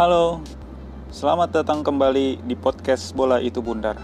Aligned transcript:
Halo, 0.00 0.40
selamat 1.12 1.60
datang 1.60 1.84
kembali 1.84 2.40
di 2.48 2.56
podcast 2.56 3.12
Bola 3.12 3.36
Itu 3.36 3.60
Bundar. 3.60 4.00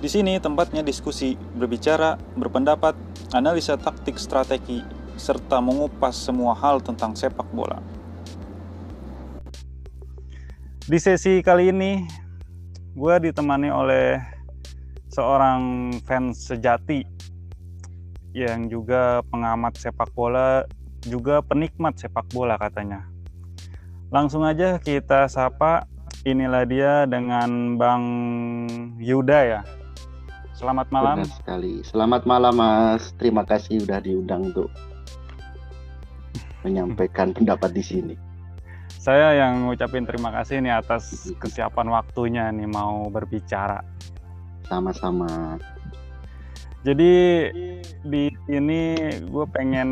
Di 0.00 0.08
sini 0.08 0.40
tempatnya 0.40 0.80
diskusi, 0.80 1.36
berbicara, 1.36 2.16
berpendapat, 2.40 2.96
analisa 3.36 3.76
taktik 3.76 4.16
strategi, 4.16 4.80
serta 5.20 5.60
mengupas 5.60 6.16
semua 6.16 6.56
hal 6.56 6.80
tentang 6.80 7.12
sepak 7.12 7.44
bola. 7.52 7.84
Di 10.88 10.96
sesi 10.96 11.44
kali 11.44 11.68
ini, 11.68 12.08
gue 12.96 13.14
ditemani 13.28 13.68
oleh 13.68 14.16
seorang 15.12 15.92
fans 16.08 16.48
sejati 16.48 17.04
yang 18.32 18.72
juga 18.72 19.20
pengamat 19.28 19.76
sepak 19.76 20.08
bola, 20.16 20.64
juga 21.04 21.44
penikmat 21.44 21.92
sepak 22.00 22.24
bola 22.32 22.56
katanya. 22.56 23.12
Langsung 24.12 24.44
aja 24.44 24.76
kita 24.80 25.28
sapa. 25.30 25.88
Inilah 26.24 26.64
dia 26.64 26.92
dengan 27.04 27.76
Bang 27.76 28.04
Yuda 28.96 29.40
ya. 29.44 29.60
Selamat 30.56 30.88
malam. 30.88 31.20
Benar 31.20 31.36
sekali. 31.36 31.74
Selamat 31.84 32.22
malam 32.24 32.56
Mas. 32.56 33.12
Terima 33.20 33.44
kasih 33.44 33.84
sudah 33.84 34.00
diundang 34.00 34.48
untuk 34.48 34.72
menyampaikan 36.64 37.32
pendapat 37.36 37.76
di 37.76 37.84
sini. 37.84 38.14
Saya 38.88 39.36
yang 39.36 39.68
ngucapin 39.68 40.08
terima 40.08 40.32
kasih 40.32 40.64
nih 40.64 40.80
atas 40.80 41.28
kesiapan 41.36 41.92
waktunya 41.92 42.48
nih 42.48 42.64
mau 42.64 43.04
berbicara. 43.12 43.84
Sama-sama. 44.64 45.60
Jadi 46.84 47.12
di 48.04 48.32
sini 48.48 48.96
gue 49.28 49.44
pengen 49.52 49.90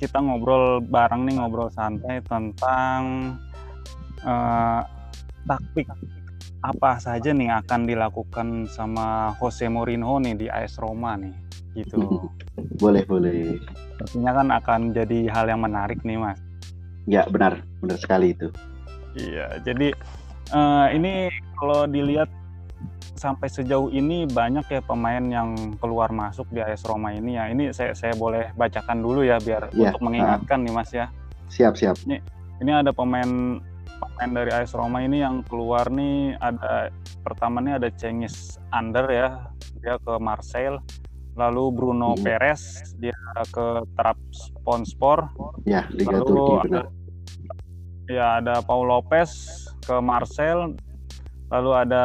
kita 0.00 0.16
ngobrol 0.16 0.80
bareng 0.80 1.28
nih 1.28 1.36
ngobrol 1.36 1.68
santai 1.68 2.24
tentang 2.24 3.36
uh, 4.24 4.80
taktik 5.44 5.84
apa 6.64 6.96
saja 6.96 7.36
nih 7.36 7.52
akan 7.60 7.84
dilakukan 7.84 8.64
sama 8.68 9.36
Jose 9.36 9.68
Mourinho 9.68 10.16
nih 10.20 10.34
di 10.40 10.46
AS 10.48 10.80
Roma 10.80 11.20
nih 11.20 11.36
gitu. 11.76 12.00
boleh 12.82 13.04
boleh. 13.04 13.60
Pastinya 14.00 14.32
kan 14.40 14.48
akan 14.48 14.80
jadi 14.96 15.28
hal 15.28 15.52
yang 15.52 15.60
menarik 15.60 16.00
nih 16.00 16.16
mas. 16.16 16.40
Ya 17.04 17.28
benar 17.28 17.60
benar 17.84 18.00
sekali 18.00 18.32
itu. 18.32 18.48
Iya 19.20 19.60
jadi 19.68 19.92
uh, 20.56 20.88
ini 20.96 21.28
kalau 21.60 21.84
dilihat 21.84 22.32
sampai 23.20 23.52
sejauh 23.52 23.92
ini 23.92 24.24
banyak 24.24 24.64
ya 24.72 24.80
pemain 24.80 25.20
yang 25.20 25.76
keluar 25.76 26.08
masuk 26.08 26.48
di 26.48 26.64
AS 26.64 26.88
Roma 26.88 27.12
ini 27.12 27.36
ya. 27.36 27.52
Ini 27.52 27.76
saya 27.76 27.92
saya 27.92 28.16
boleh 28.16 28.56
bacakan 28.56 29.04
dulu 29.04 29.20
ya 29.20 29.36
biar 29.36 29.68
ya, 29.76 29.92
untuk 29.92 30.08
mengingatkan 30.08 30.64
uh, 30.64 30.64
nih 30.64 30.72
Mas 30.72 30.90
ya. 30.96 31.06
Siap 31.52 31.76
siap. 31.76 32.00
Ini 32.08 32.16
ini 32.64 32.72
ada 32.72 32.96
pemain 32.96 33.60
pemain 34.00 34.30
dari 34.32 34.48
AS 34.56 34.72
Roma 34.72 35.04
ini 35.04 35.20
yang 35.20 35.44
keluar 35.44 35.92
nih 35.92 36.40
ada 36.40 36.88
pertama 37.20 37.60
nih 37.60 37.76
ada 37.76 37.92
Cengiz 37.92 38.56
Under 38.72 39.04
ya 39.12 39.52
dia 39.84 40.00
ke 40.00 40.16
Marseille 40.16 40.80
lalu 41.36 41.64
Bruno 41.76 42.16
hmm. 42.16 42.24
Perez 42.24 42.80
dia 42.96 43.16
ke 43.52 43.84
Trabzonspor 44.00 45.28
ya 45.68 45.84
Liga 45.92 46.16
lalu 46.16 46.24
Turki 46.24 46.68
ada, 46.72 46.80
ya 48.08 48.26
ada 48.40 48.54
Paul 48.64 48.88
Lopez 48.88 49.28
ke 49.84 50.00
Marseille 50.00 50.72
lalu 51.52 51.70
ada 51.76 52.04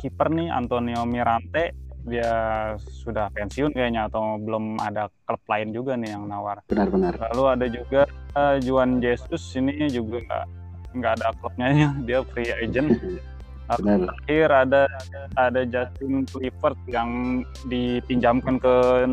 kiper 0.00 0.32
nih 0.32 0.48
Antonio 0.48 1.04
Mirante 1.04 1.76
dia 2.08 2.32
sudah 2.80 3.28
pensiun 3.36 3.76
kayaknya 3.76 4.08
atau 4.08 4.40
belum 4.40 4.80
ada 4.80 5.12
klub 5.28 5.42
lain 5.44 5.68
juga 5.76 6.00
nih 6.00 6.16
yang 6.16 6.24
nawar. 6.24 6.64
Benar-benar. 6.64 7.20
Lalu 7.30 7.44
ada 7.44 7.66
juga 7.68 8.02
uh, 8.32 8.56
Juan 8.64 9.04
Jesus 9.04 9.44
ini 9.52 9.84
juga 9.92 10.48
nggak 10.96 11.12
ada 11.20 11.36
klubnya 11.38 11.68
dia 12.08 12.24
free 12.32 12.48
agent. 12.56 12.96
Terakhir 13.70 14.50
ada 14.50 14.90
ada 15.38 15.62
Justin 15.62 16.26
Clifford 16.26 16.74
yang 16.90 17.42
dipinjamkan 17.70 18.58
ke 18.58 19.06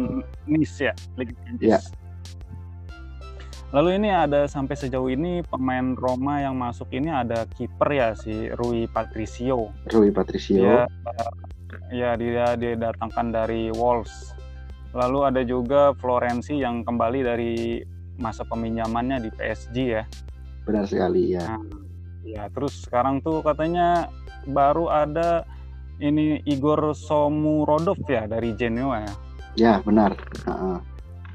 Nice 0.49 0.81
ya, 0.81 0.97
Liga 1.13 1.37
Inggris. 1.45 1.77
Yeah. 1.77 2.06
Lalu 3.75 3.99
ini 3.99 4.07
ada 4.07 4.47
sampai 4.47 4.79
sejauh 4.79 5.11
ini 5.11 5.43
pemain 5.43 5.91
Roma 5.91 6.39
yang 6.39 6.55
masuk 6.55 6.87
ini 6.95 7.11
ada 7.11 7.43
kiper 7.51 7.89
ya 7.91 8.15
si 8.15 8.47
Rui 8.55 8.87
Patricio. 8.87 9.75
Rui 9.91 10.07
Patricio. 10.07 10.55
Dia, 10.55 10.87
ya 11.91 12.15
dia 12.15 12.55
didatangkan 12.55 13.27
dari 13.35 13.67
Wolves. 13.75 14.31
Lalu 14.95 15.19
ada 15.19 15.41
juga 15.43 15.91
Florenzi 15.99 16.63
yang 16.63 16.87
kembali 16.87 17.19
dari 17.27 17.83
masa 18.15 18.47
peminjamannya 18.47 19.27
di 19.27 19.29
PSG 19.35 19.77
ya. 19.83 20.07
Benar 20.63 20.87
sekali 20.87 21.35
ya. 21.35 21.59
Nah, 21.59 21.59
ya 22.23 22.47
terus 22.55 22.87
sekarang 22.87 23.19
tuh 23.19 23.43
katanya 23.43 24.07
baru 24.47 24.87
ada 24.87 25.43
ini 25.99 26.39
Igor 26.47 26.95
Somurodov 26.95 27.99
ya 28.07 28.31
dari 28.31 28.55
Genoa 28.55 29.03
ya. 29.03 29.13
Ya 29.59 29.73
benar. 29.83 30.15
Uh 30.47 30.55
-uh 30.55 30.77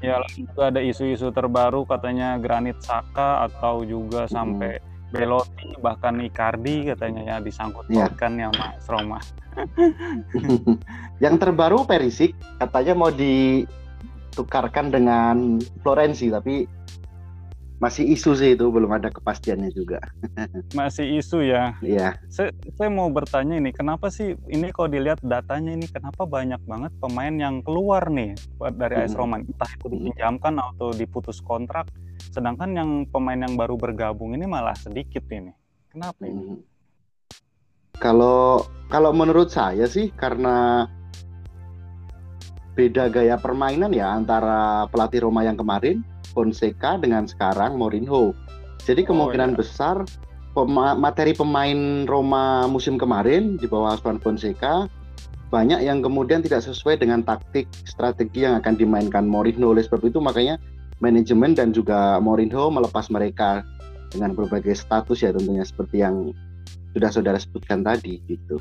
Ya, 0.03 0.19
juga 0.35 0.67
ada 0.67 0.83
isu-isu 0.83 1.31
terbaru 1.31 1.87
katanya 1.87 2.35
Granit 2.35 2.75
Saka 2.83 3.47
atau 3.47 3.87
juga 3.87 4.27
sampai 4.27 4.83
Belotti 5.15 5.77
bahkan 5.79 6.19
Icardi 6.19 6.91
katanya 6.91 7.21
ya 7.23 7.35
disangkut 7.39 7.87
pautkan 7.87 8.35
ya. 8.35 8.49
ya 8.51 8.59
Mas 8.59 8.83
Roma. 8.89 9.19
Yang 11.23 11.35
terbaru 11.39 11.87
Perisik 11.87 12.35
katanya 12.59 12.93
mau 12.99 13.13
ditukarkan 13.13 14.91
dengan 14.91 15.61
Florenzi 15.85 16.27
tapi 16.33 16.67
masih 17.83 18.15
isu 18.15 18.31
sih 18.39 18.55
itu 18.55 18.63
belum 18.71 18.95
ada 18.95 19.11
kepastiannya 19.11 19.75
juga. 19.75 19.99
Masih 20.79 21.19
isu 21.19 21.43
ya. 21.43 21.75
Iya. 21.83 22.15
Saya, 22.31 22.55
saya 22.79 22.87
mau 22.87 23.11
bertanya 23.11 23.59
ini, 23.59 23.75
kenapa 23.75 24.07
sih 24.07 24.39
ini 24.47 24.71
kalau 24.71 24.87
dilihat 24.87 25.19
datanya 25.19 25.75
ini 25.75 25.91
kenapa 25.91 26.23
banyak 26.23 26.63
banget 26.63 26.95
pemain 27.03 27.35
yang 27.35 27.59
keluar 27.59 28.07
nih 28.07 28.39
dari 28.79 29.03
AS 29.03 29.11
hmm. 29.11 29.19
Roma, 29.19 29.43
entah 29.43 29.67
itu 29.67 29.91
dipinjamkan 29.91 30.55
atau 30.63 30.95
diputus 30.95 31.43
kontrak, 31.43 31.91
sedangkan 32.31 32.71
yang 32.71 32.89
pemain 33.11 33.43
yang 33.43 33.59
baru 33.59 33.75
bergabung 33.75 34.31
ini 34.31 34.47
malah 34.47 34.79
sedikit 34.79 35.27
ini. 35.27 35.51
Kenapa 35.91 36.23
ini? 36.23 36.63
Kalau 37.99 38.63
kalau 38.87 39.11
menurut 39.11 39.51
saya 39.51 39.91
sih 39.91 40.07
karena 40.15 40.87
beda 42.73 43.11
gaya 43.11 43.35
permainan 43.37 43.91
ya 43.93 44.15
antara 44.15 44.87
pelatih 44.89 45.29
Roma 45.29 45.45
yang 45.45 45.59
kemarin 45.59 46.01
Fonseca 46.33 46.97
dengan 46.97 47.29
sekarang 47.29 47.77
Mourinho. 47.77 48.33
Jadi 48.83 49.07
oh, 49.07 49.13
kemungkinan 49.13 49.53
oh, 49.53 49.55
iya. 49.55 49.59
besar 49.61 49.97
pema 50.53 50.93
materi 50.93 51.33
pemain 51.33 52.05
Roma 52.05 52.69
musim 52.69 52.97
kemarin 52.97 53.57
di 53.57 53.65
bawah 53.65 53.97
asuhan 53.97 54.21
Fonseca 54.21 54.85
banyak 55.53 55.85
yang 55.85 56.01
kemudian 56.01 56.41
tidak 56.41 56.65
sesuai 56.65 56.97
dengan 56.97 57.21
taktik 57.21 57.69
strategi 57.85 58.41
yang 58.41 58.57
akan 58.57 58.73
dimainkan 58.73 59.29
Mourinho. 59.29 59.77
Oleh 59.77 59.85
sebab 59.85 60.01
itu 60.09 60.17
makanya 60.17 60.57
manajemen 60.97 61.53
dan 61.53 61.69
juga 61.69 62.17
Mourinho 62.17 62.73
melepas 62.73 63.13
mereka 63.13 63.61
dengan 64.09 64.33
berbagai 64.33 64.73
status 64.73 65.21
ya 65.21 65.29
tentunya 65.29 65.61
seperti 65.61 66.01
yang 66.01 66.33
sudah 66.97 67.09
saudara 67.13 67.37
sebutkan 67.37 67.85
tadi 67.85 68.21
gitu. 68.25 68.57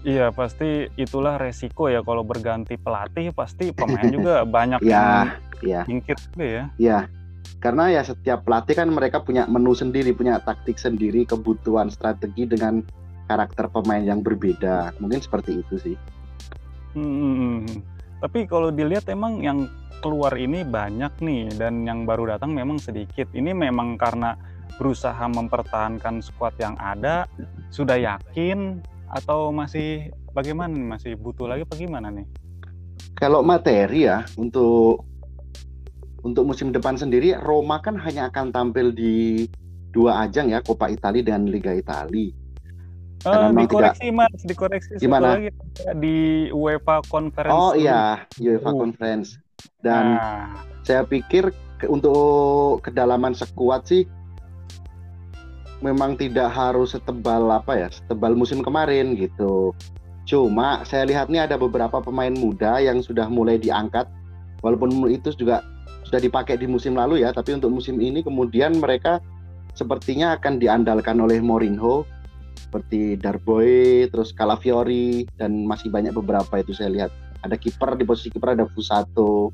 Iya 0.00 0.32
pasti 0.32 0.88
itulah 0.96 1.36
resiko 1.36 1.92
ya 1.92 2.00
kalau 2.00 2.24
berganti 2.24 2.80
pelatih 2.80 3.36
pasti 3.36 3.68
pemain 3.76 4.08
juga 4.16 4.48
banyak 4.48 4.80
ya, 4.80 4.88
yang 4.88 5.26
ya. 5.60 5.82
singkir 5.84 6.16
juga 6.32 6.44
ya. 6.46 6.64
Iya. 6.80 6.98
Karena 7.60 7.92
ya 7.92 8.00
setiap 8.00 8.48
pelatih 8.48 8.72
kan 8.72 8.88
mereka 8.88 9.20
punya 9.20 9.44
menu 9.44 9.76
sendiri, 9.76 10.16
punya 10.16 10.40
taktik 10.40 10.80
sendiri, 10.80 11.28
kebutuhan 11.28 11.92
strategi 11.92 12.48
dengan 12.48 12.80
karakter 13.28 13.68
pemain 13.68 14.00
yang 14.00 14.24
berbeda. 14.24 14.96
Mungkin 14.96 15.20
seperti 15.20 15.60
itu 15.60 15.76
sih. 15.76 15.96
Hmm, 16.96 17.04
hmm, 17.04 17.34
hmm, 17.36 17.58
hmm. 17.70 17.80
tapi 18.18 18.50
kalau 18.50 18.74
dilihat 18.74 19.06
emang 19.06 19.38
yang 19.38 19.70
keluar 20.02 20.34
ini 20.34 20.66
banyak 20.66 21.12
nih 21.22 21.54
dan 21.54 21.84
yang 21.84 22.08
baru 22.08 22.34
datang 22.34 22.56
memang 22.56 22.80
sedikit. 22.80 23.28
Ini 23.36 23.52
memang 23.52 24.00
karena 24.00 24.34
berusaha 24.80 25.20
mempertahankan 25.28 26.24
skuad 26.24 26.56
yang 26.56 26.74
ada, 26.80 27.28
sudah 27.68 28.00
yakin 28.00 28.80
atau 29.10 29.50
masih 29.50 30.14
bagaimana 30.30 30.70
nih 30.70 30.86
masih 30.86 31.12
butuh 31.18 31.50
lagi 31.50 31.66
bagaimana 31.66 32.08
nih? 32.14 32.26
Kalau 33.18 33.42
materi 33.42 34.06
ya 34.06 34.22
untuk 34.38 35.04
untuk 36.22 36.44
musim 36.46 36.70
depan 36.70 36.94
sendiri 36.94 37.34
Roma 37.36 37.80
kan 37.82 37.96
hanya 37.98 38.28
akan 38.30 38.52
tampil 38.54 38.92
di 38.94 39.48
dua 39.90 40.26
ajang 40.28 40.54
ya 40.54 40.62
Coppa 40.62 40.88
Italia 40.92 41.34
dan 41.34 41.50
Liga 41.50 41.74
Italia. 41.74 42.30
Uh, 43.20 43.52
dikoreksi 43.52 44.08
tidak... 44.08 44.16
mas, 44.16 44.40
dikoreksi 44.48 44.96
gimana 44.96 45.36
lagi 45.36 45.52
di 46.00 46.48
UEFA 46.56 47.04
Conference. 47.04 47.52
Oh 47.52 47.76
iya, 47.76 48.24
UEFA 48.40 48.72
uh. 48.72 48.76
Conference. 48.80 49.36
Dan 49.84 50.16
nah. 50.16 50.64
saya 50.88 51.04
pikir 51.04 51.52
untuk 51.84 52.80
kedalaman 52.80 53.36
sekuat 53.36 53.84
sih 53.88 54.08
memang 55.80 56.16
tidak 56.16 56.52
harus 56.52 56.92
setebal 56.92 57.48
apa 57.52 57.76
ya, 57.76 57.88
setebal 57.88 58.36
musim 58.36 58.60
kemarin 58.60 59.16
gitu. 59.16 59.72
Cuma 60.28 60.84
saya 60.86 61.08
lihat 61.08 61.32
nih 61.32 61.48
ada 61.48 61.56
beberapa 61.56 61.98
pemain 61.98 62.32
muda 62.32 62.78
yang 62.78 63.00
sudah 63.02 63.26
mulai 63.26 63.56
diangkat, 63.56 64.06
walaupun 64.62 65.08
itu 65.10 65.32
juga 65.34 65.64
sudah 66.06 66.20
dipakai 66.22 66.60
di 66.60 66.68
musim 66.68 66.94
lalu 66.94 67.24
ya, 67.24 67.32
tapi 67.34 67.56
untuk 67.56 67.72
musim 67.72 67.98
ini 67.98 68.22
kemudian 68.22 68.78
mereka 68.78 69.18
sepertinya 69.74 70.36
akan 70.38 70.60
diandalkan 70.60 71.18
oleh 71.18 71.40
Mourinho 71.42 72.04
seperti 72.54 73.18
Darboy, 73.18 74.06
terus 74.12 74.30
Calafiori 74.30 75.26
dan 75.40 75.66
masih 75.66 75.90
banyak 75.90 76.14
beberapa 76.14 76.60
itu 76.60 76.70
saya 76.76 76.92
lihat. 76.92 77.10
Ada 77.40 77.56
kiper 77.56 77.96
di 77.96 78.04
posisi 78.04 78.28
kiper 78.28 78.52
ada 78.52 78.68
Fusato. 78.70 79.50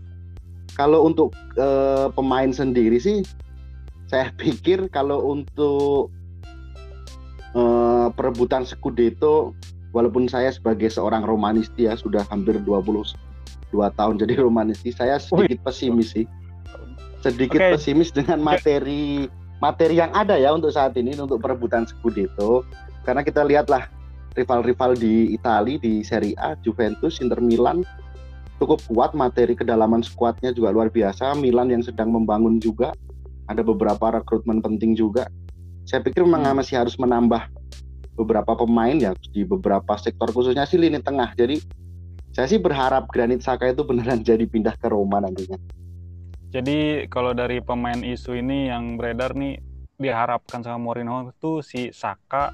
Kalau 0.75 1.08
untuk 1.08 1.32
uh, 1.56 2.12
pemain 2.12 2.50
sendiri 2.52 3.00
sih 3.00 3.25
saya 4.06 4.30
pikir 4.38 4.86
kalau 4.94 5.34
untuk 5.34 6.14
uh, 7.58 8.08
perebutan 8.14 8.62
Scudetto 8.62 9.54
walaupun 9.90 10.30
saya 10.30 10.54
sebagai 10.54 10.86
seorang 10.86 11.26
romanisti 11.26 11.90
ya 11.90 11.98
sudah 11.98 12.22
hampir 12.30 12.58
22 12.62 13.16
tahun 13.72 14.14
jadi 14.22 14.46
romanisti 14.46 14.94
saya 14.94 15.18
sedikit 15.18 15.66
pesimis 15.66 16.14
sih. 16.14 16.26
Sedikit 17.24 17.58
okay. 17.58 17.74
pesimis 17.74 18.14
dengan 18.14 18.38
materi 18.38 19.26
materi 19.58 19.98
yang 19.98 20.12
ada 20.14 20.38
ya 20.38 20.54
untuk 20.54 20.70
saat 20.70 20.94
ini 20.94 21.18
untuk 21.18 21.42
perebutan 21.42 21.88
Scudetto. 21.88 22.62
Karena 23.02 23.26
kita 23.26 23.42
lihatlah 23.42 23.90
rival-rival 24.38 24.94
di 24.94 25.34
Italia 25.34 25.80
di 25.80 26.04
Serie 26.06 26.36
A 26.38 26.54
Juventus 26.62 27.18
Inter 27.18 27.40
Milan 27.42 27.82
cukup 28.62 28.80
kuat 28.88 29.12
materi 29.12 29.56
kedalaman 29.56 30.04
skuadnya 30.04 30.54
juga 30.54 30.70
luar 30.70 30.92
biasa. 30.92 31.34
Milan 31.34 31.72
yang 31.74 31.82
sedang 31.82 32.14
membangun 32.14 32.62
juga 32.62 32.94
ada 33.46 33.62
beberapa 33.62 34.19
rekrutmen 34.20 34.62
penting 34.62 34.94
juga 34.94 35.31
saya 35.87 36.02
pikir 36.02 36.26
memang 36.26 36.50
hmm. 36.50 36.58
masih 36.58 36.82
harus 36.82 36.98
menambah 36.98 37.46
beberapa 38.19 38.58
pemain 38.58 38.98
ya 38.98 39.14
di 39.31 39.46
beberapa 39.46 39.94
sektor 39.94 40.34
khususnya 40.34 40.66
sih 40.66 40.82
lini 40.82 40.98
tengah. 40.98 41.31
Jadi 41.38 41.62
saya 42.34 42.50
sih 42.50 42.58
berharap 42.58 43.06
Granit 43.06 43.46
Saka 43.46 43.70
itu 43.70 43.87
beneran 43.87 44.20
jadi 44.28 44.43
pindah 44.50 44.75
ke 44.75 44.90
Roma 44.90 45.22
nantinya. 45.22 45.56
Jadi 46.50 47.06
kalau 47.06 47.31
dari 47.38 47.62
pemain 47.62 48.02
isu 48.02 48.34
ini 48.34 48.66
yang 48.66 48.98
beredar 48.98 49.38
nih 49.38 49.62
diharapkan 49.96 50.66
sama 50.66 50.82
Mourinho 50.82 51.31
itu 51.31 51.62
si 51.62 51.94
Saka, 51.94 52.50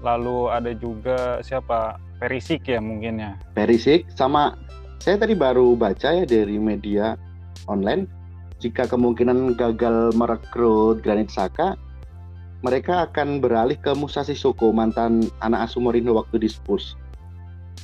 lalu 0.00 0.48
ada 0.48 0.72
juga 0.72 1.44
siapa 1.44 2.00
Perisik 2.22 2.70
ya 2.70 2.80
mungkin 2.80 3.20
ya. 3.20 3.32
Perisik 3.52 4.08
sama 4.14 4.56
saya 5.02 5.18
tadi 5.18 5.34
baru 5.34 5.74
baca 5.74 6.14
ya 6.14 6.24
dari 6.24 6.56
media 6.56 7.18
online 7.66 8.21
jika 8.62 8.86
kemungkinan 8.86 9.58
gagal 9.58 10.14
merekrut 10.14 11.02
Granit 11.02 11.34
Saka 11.34 11.74
mereka 12.62 13.10
akan 13.10 13.42
beralih 13.42 13.74
ke 13.74 13.90
Musa 13.98 14.22
Sissoko 14.22 14.70
mantan 14.70 15.26
anak 15.42 15.66
asuh 15.66 15.82
Mourinho 15.82 16.14
waktu 16.14 16.38
di 16.38 16.46
Spurs. 16.46 16.94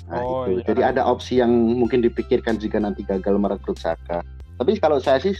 Nah, 0.07 0.23
oh, 0.23 0.47
itu. 0.47 0.63
Iya. 0.63 0.71
Jadi 0.71 0.83
ada 0.95 1.03
opsi 1.03 1.43
yang 1.43 1.51
mungkin 1.51 1.99
dipikirkan 1.99 2.63
jika 2.63 2.79
nanti 2.79 3.03
gagal 3.03 3.35
merekrut 3.43 3.75
Saka. 3.75 4.23
Tapi 4.55 4.79
kalau 4.79 5.03
saya 5.03 5.19
sih 5.19 5.35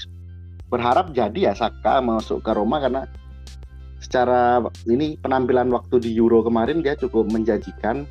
berharap 0.67 1.14
jadi 1.14 1.50
ya 1.50 1.55
Saka 1.55 2.02
masuk 2.02 2.43
ke 2.43 2.50
Roma 2.50 2.82
karena 2.82 3.06
secara 4.02 4.58
ini 4.90 5.14
penampilan 5.23 5.70
waktu 5.70 6.02
di 6.02 6.11
Euro 6.19 6.43
kemarin 6.43 6.82
dia 6.82 6.99
cukup 6.99 7.31
menjanjikan. 7.31 8.11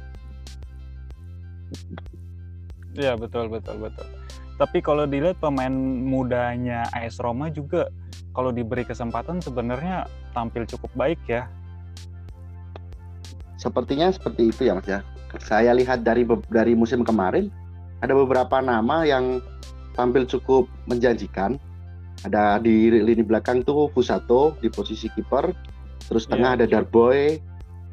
Iya 2.95 3.19
betul 3.19 3.51
betul 3.51 3.83
betul. 3.83 4.16
Tapi 4.57 4.81
kalau 4.81 5.05
dilihat 5.05 5.37
pemain 5.37 5.69
mudanya 6.01 6.89
AS 6.89 7.21
Roma 7.21 7.53
juga 7.53 7.93
kalau 8.33 8.49
diberi 8.49 8.81
kesempatan 8.81 9.37
sebenarnya 9.37 10.09
tampil 10.33 10.65
cukup 10.65 10.89
baik 10.97 11.21
ya. 11.29 11.45
Sepertinya 13.61 14.09
seperti 14.09 14.49
itu 14.49 14.65
ya 14.65 14.73
Mas 14.77 14.89
ya. 14.89 15.05
Saya 15.37 15.77
lihat 15.77 16.01
dari 16.01 16.25
dari 16.49 16.73
musim 16.73 17.05
kemarin 17.05 17.53
ada 18.01 18.17
beberapa 18.17 18.61
nama 18.61 19.05
yang 19.05 19.41
tampil 19.93 20.25
cukup 20.25 20.65
menjanjikan. 20.89 21.61
Ada 22.25 22.57
di 22.57 22.89
lini 22.89 23.21
belakang 23.21 23.61
tuh 23.61 23.93
Fusato 23.93 24.57
di 24.57 24.73
posisi 24.73 25.05
kiper, 25.13 25.53
terus 26.09 26.25
iya, 26.25 26.31
tengah 26.33 26.51
yeah, 26.57 26.65
ada. 26.65 26.65
Darboy, 26.65 27.37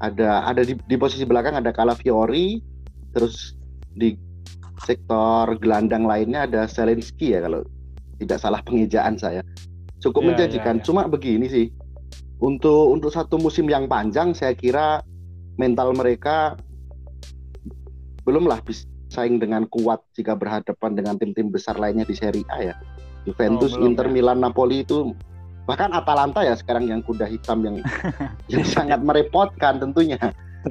ada 0.00 0.31
ada 0.49 0.64
di, 0.64 0.81
di 0.81 0.96
posisi 0.96 1.28
belakang 1.28 1.61
ada 1.61 1.69
Calafiori, 1.76 2.56
terus 3.12 3.52
di 3.93 4.16
sektor 4.82 5.55
gelandang 5.62 6.03
lainnya 6.03 6.50
ada 6.50 6.67
Zelensky 6.67 7.37
ya 7.37 7.47
kalau 7.47 7.62
tidak 8.19 8.38
salah 8.43 8.61
pengejaan 8.67 9.15
saya 9.15 9.43
cukup 10.05 10.21
yeah, 10.21 10.29
menjanjikan. 10.37 10.76
Yeah, 10.76 10.85
yeah. 10.85 10.87
Cuma 10.87 11.03
begini 11.09 11.47
sih, 11.49 11.67
untuk 12.44 12.93
untuk 12.93 13.09
satu 13.09 13.41
musim 13.41 13.65
yang 13.73 13.88
panjang, 13.88 14.37
saya 14.37 14.53
kira 14.53 15.00
mental 15.56 15.97
mereka 15.97 16.61
belumlah 18.29 18.61
bisa 18.69 18.85
saing 19.09 19.41
dengan 19.41 19.65
kuat 19.71 20.03
jika 20.12 20.35
berhadapan 20.37 20.93
dengan 20.93 21.15
tim-tim 21.17 21.49
besar 21.49 21.81
lainnya 21.81 22.05
di 22.05 22.12
Serie 22.12 22.44
A 22.53 22.61
ya. 22.61 22.76
Juventus, 23.25 23.73
oh, 23.73 23.81
belum, 23.81 23.97
Inter, 23.97 24.06
ya. 24.11 24.12
Milan, 24.12 24.38
Napoli 24.44 24.85
itu 24.85 25.17
bahkan 25.65 25.88
Atalanta 25.97 26.44
ya 26.44 26.53
sekarang 26.53 26.93
yang 26.93 27.00
kuda 27.00 27.25
hitam 27.25 27.65
yang 27.65 27.81
yang 28.53 28.65
sangat 28.69 29.00
merepotkan 29.00 29.81
tentunya. 29.81 30.21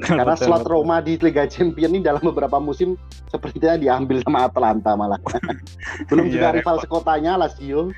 Karena 0.01 0.33
betul, 0.33 0.49
slot 0.49 0.65
betul. 0.65 0.71
Roma 0.73 0.97
di 1.05 1.13
Liga 1.21 1.45
Champions 1.45 1.93
ini 1.93 2.01
dalam 2.01 2.23
beberapa 2.25 2.57
musim 2.57 2.97
sepertinya 3.29 3.77
diambil 3.77 4.25
sama 4.25 4.49
Atalanta 4.49 4.97
malah. 4.97 5.21
Belum 6.09 6.33
juga 6.33 6.57
rival 6.57 6.81
sekotanya 6.81 7.37
Lazio. 7.37 7.93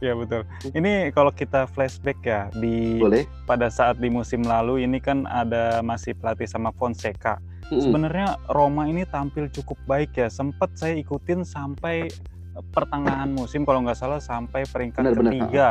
Ya 0.00 0.16
betul. 0.16 0.48
Ini 0.72 1.12
kalau 1.12 1.32
kita 1.32 1.68
flashback 1.70 2.18
ya 2.24 2.48
di 2.56 3.00
Boleh. 3.00 3.28
pada 3.44 3.68
saat 3.68 4.00
di 4.00 4.08
musim 4.08 4.44
lalu 4.44 4.84
ini 4.84 5.00
kan 5.00 5.28
ada 5.28 5.84
masih 5.84 6.16
pelatih 6.16 6.48
sama 6.48 6.72
Fonseca. 6.76 7.40
Mm-hmm. 7.68 7.80
Sebenarnya 7.80 8.28
Roma 8.52 8.84
ini 8.88 9.08
tampil 9.08 9.48
cukup 9.48 9.80
baik 9.88 10.16
ya. 10.16 10.28
Sempat 10.28 10.76
saya 10.76 10.96
ikutin 11.00 11.44
sampai 11.44 12.12
pertengahan 12.70 13.32
musim 13.34 13.66
kalau 13.66 13.82
nggak 13.82 13.98
salah 13.98 14.20
sampai 14.22 14.62
peringkat 14.68 15.02
benar, 15.02 15.16
ketiga. 15.16 15.68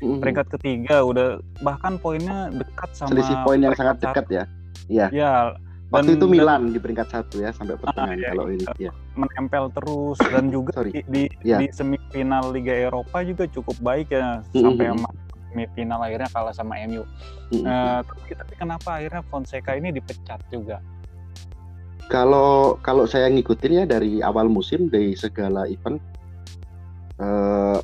Benar. 0.00 0.18
Peringkat 0.20 0.46
ketiga 0.58 0.96
udah 1.04 1.28
bahkan 1.64 1.96
poinnya 2.00 2.52
dekat 2.52 2.90
sama 2.92 3.16
selisih 3.16 3.36
poin 3.44 3.60
yang 3.60 3.76
sangat 3.76 3.96
dekat 4.02 4.26
ya. 4.28 4.44
Iya. 4.86 5.06
Ya, 5.10 5.32
Waktu 5.86 6.12
dan, 6.12 6.18
itu 6.18 6.26
Milan 6.26 6.62
dan, 6.66 6.74
di 6.74 6.78
peringkat 6.82 7.08
satu 7.14 7.36
ya 7.38 7.54
sampai 7.54 7.78
pertengahan 7.78 8.18
ah, 8.18 8.22
ya, 8.26 8.30
kalau 8.34 8.46
ini 8.50 8.66
ya. 8.74 8.92
menempel 9.14 9.64
terus 9.70 10.18
dan 10.18 10.50
juga 10.54 10.82
di 10.82 10.98
di, 11.06 11.22
ya. 11.46 11.62
di 11.62 11.70
semifinal 11.70 12.50
Liga 12.50 12.74
Eropa 12.74 13.22
juga 13.22 13.46
cukup 13.46 13.78
baik 13.78 14.10
ya 14.10 14.42
mm-hmm. 14.50 14.62
sampai 14.66 14.86
semifinal 15.54 16.02
akhirnya 16.02 16.30
kalah 16.34 16.50
sama 16.50 16.74
MU. 16.90 17.06
Mm-hmm. 17.54 17.62
Uh, 17.62 18.00
tapi, 18.02 18.30
tapi 18.34 18.54
kenapa 18.58 18.88
akhirnya 18.98 19.22
Fonseca 19.30 19.72
ini 19.78 19.94
dipecat 19.94 20.42
juga? 20.50 20.82
Kalau 22.10 22.82
kalau 22.82 23.06
saya 23.06 23.30
ngikutin 23.30 23.72
ya 23.78 23.84
dari 23.86 24.18
awal 24.26 24.50
musim 24.50 24.90
dari 24.90 25.14
segala 25.14 25.70
event 25.70 26.02
uh, 27.22 27.78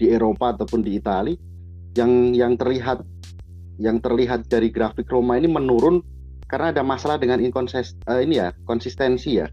di 0.00 0.08
Eropa 0.08 0.56
ataupun 0.56 0.80
di 0.80 0.96
Italia 0.96 1.36
yang 1.92 2.32
yang 2.32 2.56
terlihat 2.56 3.04
yang 3.76 4.00
terlihat 4.00 4.48
dari 4.48 4.72
grafik 4.72 5.04
Roma 5.12 5.36
ini 5.36 5.52
menurun 5.52 6.00
karena 6.52 6.68
ada 6.68 6.84
masalah 6.84 7.16
dengan 7.16 7.40
inkonsist 7.40 7.96
uh, 8.04 8.20
ini 8.20 8.36
ya 8.36 8.52
konsistensi 8.68 9.40
ya. 9.40 9.48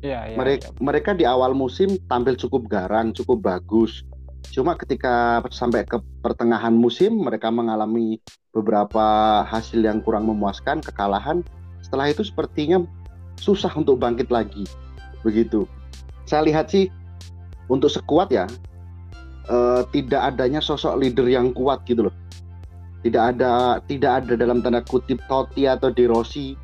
Iya, 0.00 0.32
iya, 0.32 0.36
mereka, 0.36 0.72
iya. 0.72 0.80
mereka 0.80 1.10
di 1.12 1.24
awal 1.28 1.52
musim 1.52 2.00
tampil 2.08 2.40
cukup 2.40 2.64
garang, 2.68 3.12
cukup 3.12 3.44
bagus. 3.44 4.00
Cuma 4.48 4.72
ketika 4.76 5.44
sampai 5.52 5.84
ke 5.84 6.00
pertengahan 6.24 6.72
musim 6.72 7.20
mereka 7.20 7.52
mengalami 7.52 8.20
beberapa 8.56 9.04
hasil 9.44 9.84
yang 9.84 10.00
kurang 10.00 10.24
memuaskan, 10.28 10.80
kekalahan. 10.80 11.44
Setelah 11.84 12.08
itu 12.08 12.24
sepertinya 12.24 12.80
susah 13.36 13.72
untuk 13.76 14.00
bangkit 14.00 14.32
lagi. 14.32 14.64
Begitu. 15.24 15.68
Saya 16.24 16.44
lihat 16.48 16.72
sih 16.72 16.88
untuk 17.68 17.92
sekuat 17.92 18.32
ya 18.32 18.48
uh, 19.48 19.84
tidak 19.92 20.32
adanya 20.32 20.60
sosok 20.60 21.00
leader 21.00 21.28
yang 21.28 21.52
kuat 21.52 21.84
gitu 21.88 22.08
loh 22.08 22.14
tidak 23.04 23.36
ada 23.36 23.78
tidak 23.84 24.12
ada 24.24 24.32
dalam 24.34 24.64
tanda 24.64 24.80
kutip 24.80 25.20
Totti 25.28 25.68
atau 25.68 25.92
De 25.92 26.08
Rossi 26.08 26.56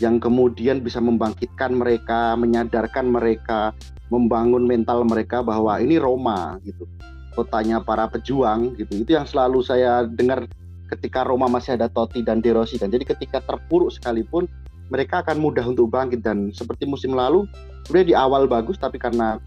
yang 0.00 0.16
kemudian 0.16 0.80
bisa 0.80 0.96
membangkitkan 0.96 1.76
mereka, 1.76 2.32
menyadarkan 2.32 3.12
mereka, 3.12 3.76
membangun 4.08 4.64
mental 4.64 5.04
mereka 5.04 5.44
bahwa 5.44 5.76
ini 5.76 6.00
Roma 6.00 6.56
gitu. 6.64 6.88
Kotanya 7.36 7.84
para 7.84 8.08
pejuang 8.08 8.74
gitu. 8.80 9.04
Itu 9.04 9.12
yang 9.14 9.28
selalu 9.28 9.60
saya 9.60 10.08
dengar 10.08 10.48
ketika 10.88 11.22
Roma 11.28 11.46
masih 11.46 11.76
ada 11.76 11.86
Totti 11.92 12.24
dan 12.24 12.40
De 12.40 12.50
Rossi 12.56 12.80
kan. 12.80 12.88
Jadi 12.88 13.04
ketika 13.04 13.44
terpuruk 13.44 13.92
sekalipun 13.92 14.48
mereka 14.90 15.22
akan 15.22 15.38
mudah 15.38 15.62
untuk 15.68 15.92
bangkit 15.92 16.24
dan 16.24 16.50
seperti 16.50 16.88
musim 16.88 17.14
lalu 17.14 17.46
udah 17.92 18.02
di 18.02 18.16
awal 18.16 18.50
bagus 18.50 18.74
tapi 18.80 18.98
karena 18.98 19.38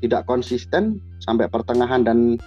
tidak 0.00 0.24
konsisten 0.24 1.02
sampai 1.20 1.50
pertengahan 1.50 2.06
dan 2.06 2.40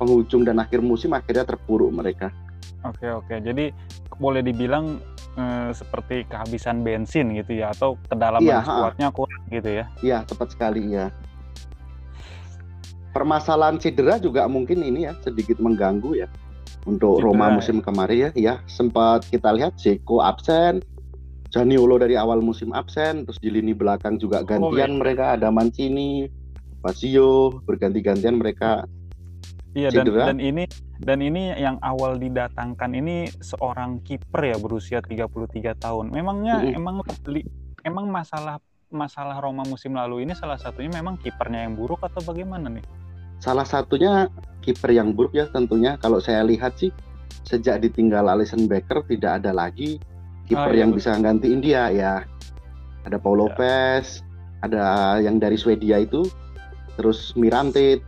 penghujung 0.00 0.48
dan 0.48 0.56
akhir 0.62 0.80
musim 0.80 1.12
akhirnya 1.12 1.44
terpuruk 1.44 1.92
mereka. 1.92 2.32
Oke 2.80 3.06
oke, 3.12 3.34
jadi 3.44 3.70
boleh 4.16 4.40
dibilang 4.40 5.00
eh, 5.36 5.70
seperti 5.72 6.24
kehabisan 6.28 6.80
bensin 6.80 7.36
gitu 7.36 7.60
ya, 7.60 7.72
atau 7.72 8.00
kedalaman 8.08 8.48
ya, 8.48 8.64
skuadnya 8.64 9.08
kurang 9.12 9.42
gitu 9.52 9.70
ya? 9.70 9.84
Iya 10.00 10.18
tepat 10.24 10.56
sekali 10.56 10.96
ya. 10.96 11.12
Permasalahan 13.10 13.76
cedera 13.76 14.22
juga 14.22 14.46
mungkin 14.46 14.80
ini 14.86 15.10
ya 15.10 15.12
sedikit 15.20 15.58
mengganggu 15.58 16.24
ya 16.24 16.28
untuk 16.88 17.20
cedera, 17.20 17.24
Roma 17.26 17.46
musim 17.52 17.78
ya. 17.80 17.84
kemarin 17.84 18.18
ya. 18.18 18.30
Ya 18.38 18.54
sempat 18.64 19.28
kita 19.28 19.52
lihat 19.52 19.76
Zeko 19.76 20.24
absen, 20.24 20.80
Janiolo 21.50 21.98
dari 22.00 22.14
awal 22.14 22.40
musim 22.40 22.70
absen, 22.72 23.28
terus 23.28 23.36
di 23.42 23.50
lini 23.52 23.74
belakang 23.74 24.16
juga 24.16 24.40
oh, 24.40 24.46
gantian 24.46 24.96
oh, 24.96 24.98
mereka 25.02 25.36
ada 25.36 25.50
Mancini, 25.52 26.30
Fazio 26.80 27.60
berganti-gantian 27.68 28.40
mereka 28.40 28.88
Iya 29.70 29.94
dan, 29.94 30.06
dan 30.10 30.38
ini 30.42 30.66
Dan 31.00 31.24
ini 31.24 31.56
yang 31.56 31.80
awal 31.80 32.20
didatangkan 32.20 32.92
ini 32.92 33.32
seorang 33.40 34.04
kiper 34.04 34.52
ya 34.52 34.56
berusia 34.60 35.00
33 35.00 35.72
tahun. 35.80 36.12
Memangnya 36.12 36.60
Mm-mm. 36.60 36.76
emang 36.76 36.96
li- 37.24 37.48
emang 37.88 38.12
masalah 38.12 38.60
masalah 38.92 39.40
Roma 39.40 39.64
musim 39.64 39.96
lalu 39.96 40.28
ini 40.28 40.36
salah 40.36 40.60
satunya 40.60 40.92
memang 40.92 41.16
kipernya 41.16 41.64
yang 41.64 41.72
buruk 41.72 42.04
atau 42.04 42.20
bagaimana 42.20 42.68
nih? 42.68 42.84
Salah 43.40 43.64
satunya 43.64 44.28
kiper 44.60 44.92
yang 44.92 45.16
buruk 45.16 45.32
ya 45.32 45.48
tentunya 45.48 45.96
kalau 45.96 46.20
saya 46.20 46.44
lihat 46.44 46.76
sih 46.76 46.92
sejak 47.48 47.80
ditinggal 47.80 48.28
Alisson 48.28 48.68
Becker 48.68 49.00
tidak 49.08 49.40
ada 49.40 49.56
lagi 49.56 49.96
kiper 50.44 50.68
Oh, 50.68 50.74
iya, 50.76 50.80
yang 50.84 50.92
betul. 50.92 50.98
bisa 51.00 51.10
gantiin 51.16 51.60
dia 51.64 51.82
ya. 51.88 52.14
Ada 53.08 53.16
Paul 53.16 53.40
Ya. 53.40 53.42
Lopez, 53.48 54.20
ada 54.60 55.16
yang 55.16 55.40
dari 55.40 55.56
Swedia 55.56 56.04
itu, 56.04 56.28
terus 57.00 57.32
Mirante, 57.32 58.04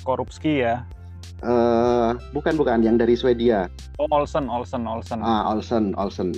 Korupski 0.00 0.64
ya. 0.64 0.88
Eh 1.38 2.10
bukan 2.30 2.54
bukan 2.54 2.80
yang 2.80 2.96
dari 2.96 3.12
Swedia, 3.12 3.68
Oh, 3.96 4.08
Olsen, 4.10 4.46
Olsen, 4.46 4.82
Olsen. 4.82 5.20
ah 5.20 5.48
Olsen, 5.48 5.92
Olsen. 5.94 6.32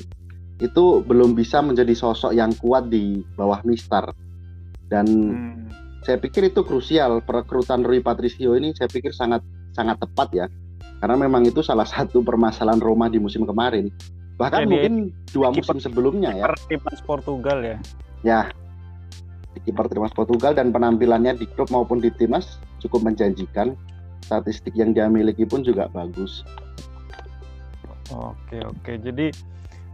Itu 0.59 1.01
belum 1.01 1.33
bisa 1.33 1.59
menjadi 1.59 1.93
sosok 1.93 2.33
yang 2.33 2.51
kuat 2.57 2.87
di 2.87 3.23
bawah 3.33 3.63
Mister. 3.63 4.11
Dan 4.85 5.07
Hmm. 5.07 5.69
saya 6.01 6.17
pikir 6.17 6.49
itu 6.49 6.63
krusial 6.63 7.21
perekrutan 7.21 7.83
Rui 7.83 8.01
Patricio 8.01 8.55
ini 8.55 8.73
saya 8.73 8.89
pikir 8.89 9.13
sangat 9.13 9.45
sangat 9.71 10.01
tepat 10.01 10.29
ya 10.33 10.47
karena 10.99 11.15
memang 11.21 11.45
itu 11.45 11.61
salah 11.61 11.85
satu 11.85 12.19
permasalahan 12.21 12.81
Roma 12.81 13.07
di 13.07 13.19
musim 13.19 13.45
kemarin 13.45 13.93
bahkan 14.35 14.63
Ya, 14.63 14.67
dia- 14.67 14.73
mungkin 14.73 14.95
dua 15.29 15.53
kiper- 15.53 15.69
musim 15.69 15.79
sebelumnya 15.79 16.31
ya 16.33 16.49
Kiper 16.49 16.57
timnas 16.67 17.01
Portugal 17.03 17.59
ya. 17.61 17.77
ya 18.25 18.41
di 19.53 19.61
kiper 19.61 19.87
timnas 19.87 20.11
Portugal 20.11 20.53
dan 20.53 20.71
penampilannya 20.71 21.37
di 21.37 21.47
klub 21.49 21.69
maupun 21.69 22.01
di 22.01 22.09
timnas 22.11 22.57
cukup 22.79 23.05
menjanjikan 23.05 23.77
statistik 24.29 24.77
yang 24.77 24.93
dia 24.93 25.09
miliki 25.09 25.49
pun 25.49 25.65
juga 25.65 25.89
bagus 25.89 26.45
Oke, 28.09 28.57
oke. 28.65 28.93
Jadi 29.05 29.29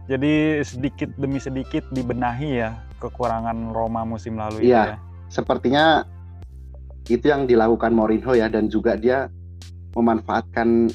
jadi 0.05 0.61
sedikit 0.61 1.09
demi 1.17 1.41
sedikit 1.41 1.83
dibenahi 1.91 2.61
ya 2.61 2.77
kekurangan 3.01 3.73
Roma 3.73 4.05
musim 4.05 4.37
lalu 4.37 4.69
Iya. 4.69 4.95
ya. 4.95 4.97
sepertinya 5.27 6.05
itu 7.09 7.25
yang 7.25 7.49
dilakukan 7.49 7.91
Mourinho 7.91 8.37
ya 8.37 8.47
dan 8.47 8.69
juga 8.69 8.95
dia 8.95 9.27
memanfaatkan 9.97 10.87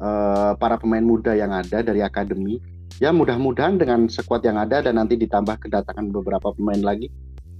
eh, 0.00 0.52
para 0.56 0.74
pemain 0.80 1.04
muda 1.04 1.36
yang 1.36 1.52
ada 1.52 1.84
dari 1.84 2.00
akademi 2.00 2.58
ya 2.98 3.12
mudah-mudahan 3.12 3.76
dengan 3.76 4.08
skuad 4.08 4.40
yang 4.42 4.56
ada 4.56 4.80
dan 4.80 4.96
nanti 4.96 5.14
ditambah 5.20 5.60
kedatangan 5.60 6.08
beberapa 6.10 6.50
pemain 6.56 6.80
lagi 6.80 7.12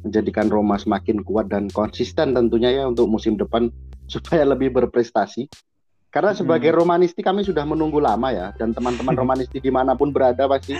menjadikan 0.02 0.48
Roma 0.48 0.80
semakin 0.80 1.20
kuat 1.22 1.52
dan 1.52 1.68
konsisten 1.70 2.32
tentunya 2.32 2.72
ya 2.72 2.88
untuk 2.88 3.06
musim 3.06 3.36
depan 3.36 3.68
supaya 4.12 4.44
lebih 4.44 4.70
berprestasi 4.70 5.48
karena 6.08 6.30
sebagai 6.30 6.70
Hmm. 6.70 6.78
Romanisti 6.78 7.20
kami 7.20 7.42
sudah 7.42 7.66
menunggu 7.66 7.98
lama 7.98 8.30
ya 8.30 8.46
dan 8.54 8.70
teman-teman 8.70 9.14
Romanisti 9.20 9.58
di 9.58 9.68
mana 9.68 9.92
pun 9.92 10.10
berada 10.10 10.46
pasti 10.46 10.76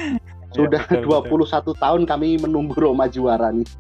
sudah 0.50 0.86
Iya, 0.86 1.02
betul, 1.02 1.34
21 1.34 1.42
betul. 1.42 1.74
tahun 1.76 2.02
kami 2.04 2.38
menunggu 2.38 2.74
Roma 2.74 3.06
juara 3.06 3.50
nih 3.50 3.66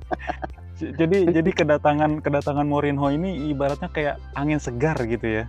Jadi 0.74 1.30
jadi 1.30 1.50
kedatangan 1.54 2.18
kedatangan 2.18 2.66
Mourinho 2.66 3.06
ini 3.06 3.46
ibaratnya 3.46 3.86
kayak 3.86 4.18
angin 4.34 4.58
segar 4.58 4.98
gitu 5.00 5.22
ya. 5.22 5.46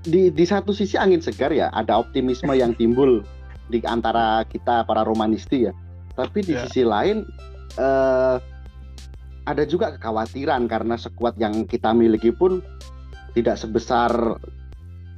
di 0.00 0.28
di 0.28 0.44
satu 0.44 0.70
sisi 0.70 0.94
angin 0.94 1.18
segar 1.18 1.48
ya, 1.48 1.72
ada 1.72 1.96
optimisme 1.96 2.52
yang 2.52 2.70
timbul 2.70 3.24
di 3.66 3.80
antara 3.82 4.44
kita 4.44 4.84
para 4.84 5.00
romanisti 5.00 5.66
ya. 5.66 5.72
Tapi 6.14 6.44
di 6.44 6.54
Ya. 6.54 6.62
sisi 6.62 6.84
lain 6.84 7.26
eh, 7.74 8.36
ada 9.44 9.62
juga 9.64 9.96
kekhawatiran 9.96 10.68
karena 10.68 10.94
sekuat 10.94 11.34
yang 11.34 11.64
kita 11.64 11.90
miliki 11.90 12.30
pun 12.30 12.62
tidak 13.34 13.58
sebesar 13.58 14.38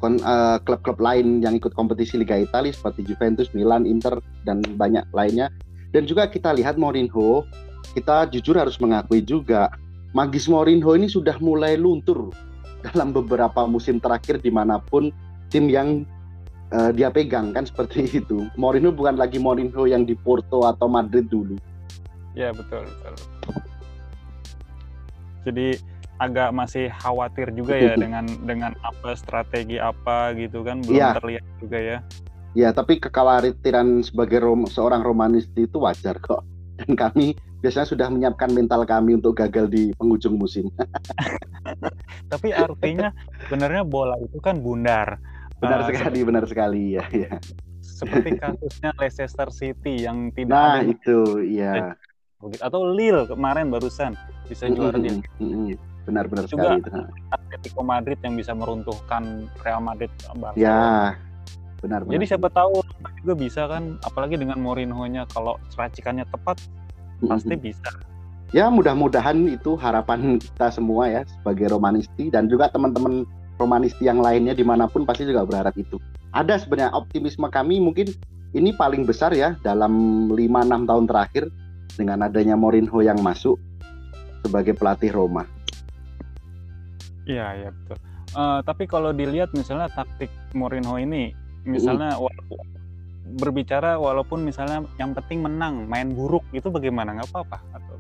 eh, 0.02 0.58
klub-klub 0.64 0.99
lain 0.99 1.44
yang 1.44 1.54
ikut 1.54 1.76
kompetisi 1.76 2.16
Liga 2.16 2.40
Italia 2.40 2.73
seperti 2.73 3.04
Juventus, 3.04 3.52
Milan, 3.52 3.85
Inter 3.85 4.18
dan 4.49 4.64
banyak 4.64 5.04
lainnya. 5.12 5.52
Dan 5.92 6.08
juga 6.08 6.26
kita 6.26 6.52
lihat 6.56 6.80
Mourinho, 6.80 7.46
kita 7.94 8.28
jujur 8.32 8.56
harus 8.58 8.76
mengakui 8.82 9.23
juga 9.23 9.73
magis 10.16 10.49
Mourinho 10.49 10.96
ini 10.96 11.08
sudah 11.08 11.37
mulai 11.40 11.76
luntur 11.76 12.32
dalam 12.82 13.12
beberapa 13.12 13.68
musim 13.68 14.00
terakhir 14.00 14.40
di 14.40 14.52
mana 14.52 14.80
pun 14.80 15.12
tim 15.52 15.68
yang 15.68 16.04
eh, 16.73 16.90
dia 16.96 17.12
pegang 17.12 17.52
kan 17.52 17.68
seperti 17.68 18.08
itu. 18.20 18.49
Mourinho 18.56 18.92
bukan 18.92 19.20
lagi 19.20 19.37
Mourinho 19.37 19.85
yang 19.85 20.08
di 20.08 20.16
Porto 20.16 20.64
atau 20.64 20.88
Madrid 20.88 21.28
dulu. 21.28 21.56
Ya 22.37 22.52
betul 22.52 22.85
betul. 22.85 23.14
Jadi 25.46 25.78
agak 26.16 26.49
masih 26.52 26.88
khawatir 27.00 27.52
juga 27.52 27.76
ya 27.76 27.94
dengan 28.02 28.25
dengan 28.44 28.73
apa 28.80 29.12
strategi 29.14 29.76
apa 29.76 30.32
gitu 30.35 30.64
kan 30.64 30.80
belum 30.80 30.96
Iya. 30.96 31.11
terlihat 31.20 31.44
juga 31.61 31.78
ya. 31.78 31.99
Ya, 32.56 32.73
tapi 32.73 32.96
kekhawatiran 32.96 34.00
sebagai 34.00 34.40
Rom- 34.40 34.64
seorang 34.64 35.04
Romanisti 35.04 35.68
itu 35.68 35.76
wajar 35.76 36.16
kok. 36.16 36.40
Dan 36.80 36.96
kami 36.96 37.37
biasanya 37.61 37.88
sudah 37.88 38.08
menyiapkan 38.08 38.52
mental 38.52 38.85
kami 38.88 39.16
untuk 39.16 39.37
gagal 39.37 39.68
di 39.68 39.92
penghujung 39.96 40.40
musim. 40.40 40.68
Tapi 42.32 42.52
artinya 42.52 43.12
sebenarnya 43.44 43.85
bola 43.85 44.16
itu 44.20 44.40
kan 44.40 44.56
bundar. 44.61 45.20
benar 45.56 45.88
Eh, 45.88 45.96
sekali, 45.96 46.20
benar 46.20 46.44
sekali 46.44 47.00
ya. 47.00 47.04
ya. 47.08 47.32
Seperti 47.80 48.37
kasusnya 48.37 48.92
Leicester 49.00 49.49
City 49.49 50.04
yang 50.04 50.28
tidak 50.37 50.52
Nah, 50.52 50.85
ada 50.85 50.85
itu 50.85 51.18
ya. 51.49 51.96
atau 52.61 52.92
Lille 52.92 53.25
kemarin 53.25 53.73
barusan 53.73 54.12
bisa 54.44 54.68
juara 54.68 55.00
di 55.00 55.08
Benar-benar 56.07 56.47
sekali 56.47 56.81
itu. 56.81 56.91
Atletico 57.35 57.83
Madrid 57.83 58.19
yang 58.23 58.39
bisa 58.39 58.55
meruntuhkan 58.55 59.51
Real 59.67 59.83
Madrid 59.83 60.09
Barcelona. 60.39 60.55
Ya, 60.55 61.19
benar 61.83 62.07
benar. 62.07 62.15
Jadi 62.15 62.25
siapa 62.31 62.49
tahu 62.49 62.81
juga 63.27 63.35
bisa 63.35 63.67
kan 63.67 63.99
apalagi 64.07 64.39
dengan 64.39 64.63
Mourinho-nya 64.63 65.27
kalau 65.35 65.59
racikannya 65.75 66.25
tepat 66.31 66.63
pasti 67.27 67.57
bisa. 67.57 67.91
ya 68.55 68.69
mudah-mudahan 68.71 69.51
itu 69.51 69.75
harapan 69.75 70.39
kita 70.39 70.71
semua 70.71 71.11
ya 71.11 71.23
sebagai 71.27 71.73
Romanisti 71.73 72.31
dan 72.31 72.47
juga 72.47 72.71
teman-teman 72.71 73.27
Romanisti 73.57 74.07
yang 74.07 74.21
lainnya 74.21 74.53
di 74.53 74.63
mana 74.63 74.87
pun 74.87 75.03
pasti 75.09 75.27
juga 75.27 75.43
berharap 75.43 75.75
itu. 75.75 75.99
Ada 76.37 76.61
sebenarnya 76.63 76.93
optimisme 76.93 77.49
kami 77.49 77.81
mungkin 77.81 78.13
ini 78.53 78.71
paling 78.77 79.09
besar 79.09 79.33
ya 79.33 79.57
dalam 79.65 80.29
5-6 80.31 80.87
tahun 80.87 81.05
terakhir 81.09 81.45
dengan 81.97 82.29
adanya 82.29 82.55
Mourinho 82.55 83.01
yang 83.01 83.19
masuk 83.25 83.57
sebagai 84.45 84.77
pelatih 84.77 85.11
Roma. 85.11 85.56
Iya, 87.26 87.47
iya 87.59 87.68
betul. 87.75 87.97
Eh, 88.37 88.61
tapi 88.66 88.85
kalau 88.90 89.11
dilihat 89.14 89.50
misalnya 89.54 89.87
taktik 89.95 90.30
Mourinho 90.52 90.99
ini 90.99 91.30
misalnya 91.66 92.14
walaupun 92.14 92.62
berbicara 93.42 93.99
walaupun 93.99 94.47
misalnya 94.47 94.87
yang 95.02 95.11
penting 95.14 95.42
menang, 95.42 95.90
main 95.90 96.14
buruk 96.14 96.47
itu 96.54 96.71
bagaimana? 96.71 97.18
nggak 97.18 97.30
apa-apa 97.35 97.59
atau 97.75 97.95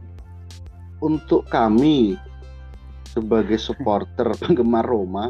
Untuk 1.02 1.44
kami 1.50 2.14
sebagai 3.10 3.58
supporter 3.58 4.30
penggemar 4.40 4.86
Roma 4.86 5.28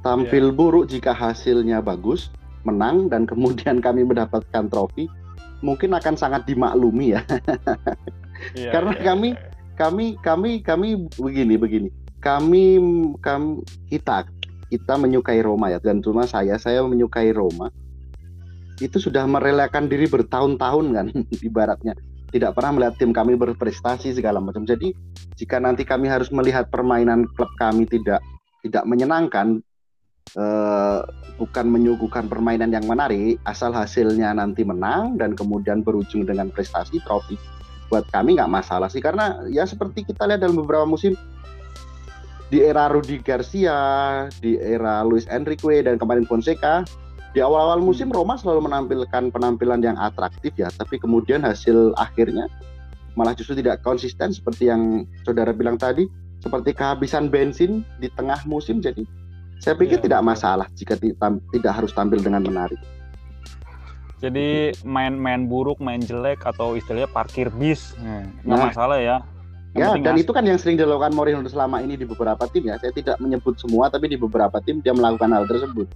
tampil 0.00 0.48
buruk 0.54 0.88
jika 0.88 1.12
hasilnya 1.12 1.84
bagus, 1.84 2.32
menang 2.64 3.12
dan 3.12 3.28
kemudian 3.28 3.84
kami 3.84 4.06
mendapatkan 4.06 4.70
trofi 4.72 5.10
mungkin 5.60 5.92
akan 5.92 6.14
sangat 6.14 6.46
dimaklumi 6.46 7.18
ya. 7.18 7.20
Iya, 8.54 8.70
Karena 8.74 8.92
iya, 8.96 9.02
kami- 9.04 9.34
iya. 9.36 9.50
kami 9.74 10.06
kami 10.22 10.50
kami 10.62 10.88
begini 11.18 11.54
begini 11.58 11.90
kami 12.18 12.78
kami 13.22 13.62
kita 13.88 14.26
kita 14.68 14.94
menyukai 15.00 15.40
Roma 15.40 15.72
ya. 15.72 15.80
Dan 15.80 16.04
cuma 16.04 16.28
saya 16.28 16.60
saya 16.60 16.84
menyukai 16.84 17.32
Roma. 17.32 17.72
Itu 18.78 19.02
sudah 19.02 19.26
merelakan 19.26 19.90
diri 19.90 20.06
bertahun-tahun 20.06 20.86
kan 20.94 21.06
ibaratnya. 21.48 21.96
Tidak 22.28 22.52
pernah 22.52 22.76
melihat 22.76 22.94
tim 23.00 23.10
kami 23.10 23.34
berprestasi 23.40 24.12
segala 24.12 24.38
macam. 24.38 24.68
Jadi 24.68 24.92
jika 25.40 25.56
nanti 25.58 25.82
kami 25.88 26.06
harus 26.06 26.28
melihat 26.28 26.68
permainan 26.68 27.24
klub 27.34 27.48
kami 27.56 27.88
tidak 27.88 28.20
tidak 28.60 28.84
menyenangkan 28.84 29.64
eh, 30.36 31.00
bukan 31.40 31.66
menyuguhkan 31.72 32.28
permainan 32.28 32.68
yang 32.68 32.84
menarik 32.84 33.40
asal 33.48 33.72
hasilnya 33.72 34.36
nanti 34.36 34.60
menang 34.66 35.16
dan 35.16 35.32
kemudian 35.32 35.80
berujung 35.80 36.28
dengan 36.28 36.52
prestasi 36.52 37.00
trofi 37.08 37.40
buat 37.88 38.04
kami 38.12 38.36
nggak 38.36 38.52
masalah 38.52 38.92
sih. 38.92 39.00
Karena 39.00 39.40
ya 39.48 39.64
seperti 39.64 40.04
kita 40.04 40.28
lihat 40.28 40.44
dalam 40.44 40.60
beberapa 40.60 40.84
musim 40.84 41.16
di 42.48 42.64
era 42.64 42.88
Rudi 42.88 43.20
Garcia, 43.20 44.24
di 44.40 44.56
era 44.56 45.04
Luis 45.04 45.28
Enrique 45.28 45.84
dan 45.84 46.00
kemarin 46.00 46.24
Fonseca 46.24 46.84
di 47.36 47.44
awal-awal 47.44 47.84
musim 47.84 48.08
Roma 48.08 48.40
selalu 48.40 48.66
menampilkan 48.72 49.28
penampilan 49.28 49.84
yang 49.84 50.00
atraktif 50.00 50.56
ya, 50.56 50.72
tapi 50.72 50.96
kemudian 50.96 51.44
hasil 51.44 51.92
akhirnya 52.00 52.48
malah 53.20 53.36
justru 53.36 53.60
tidak 53.60 53.84
konsisten 53.84 54.32
seperti 54.32 54.72
yang 54.72 55.04
saudara 55.28 55.52
bilang 55.52 55.76
tadi, 55.76 56.08
seperti 56.40 56.72
kehabisan 56.72 57.28
bensin 57.28 57.84
di 58.00 58.08
tengah 58.16 58.40
musim. 58.48 58.80
Jadi 58.80 59.04
saya 59.60 59.76
pikir 59.76 60.00
Iya, 60.00 60.04
tidak 60.08 60.22
masalah 60.24 60.66
jika 60.72 60.96
tidak 60.96 61.72
harus 61.74 61.92
tampil 61.92 62.22
dengan 62.22 62.46
menarik. 62.46 62.78
Jadi 64.18 64.74
main-main 64.82 65.46
buruk, 65.46 65.78
main 65.78 66.02
jelek 66.02 66.42
atau 66.42 66.74
istilahnya 66.74 67.06
parkir 67.06 67.52
bis, 67.54 67.94
nah, 68.02 68.26
nggak 68.42 68.58
Nah. 68.58 68.66
masalah 68.72 68.98
ya. 68.98 69.16
Ya, 69.76 69.92
dan 70.00 70.16
itu 70.16 70.32
kan 70.32 70.42
yang 70.48 70.56
sering 70.56 70.80
dilakukan 70.80 71.12
Mourinho 71.12 71.44
selama 71.44 71.84
ini 71.84 71.94
di 72.00 72.08
beberapa 72.08 72.48
tim 72.48 72.72
ya. 72.72 72.80
Saya 72.80 72.92
tidak 72.92 73.20
menyebut 73.20 73.60
semua, 73.60 73.92
tapi 73.92 74.08
di 74.08 74.16
beberapa 74.16 74.56
tim 74.64 74.80
dia 74.80 74.96
melakukan 74.96 75.28
hal 75.28 75.44
tersebut. 75.44 75.86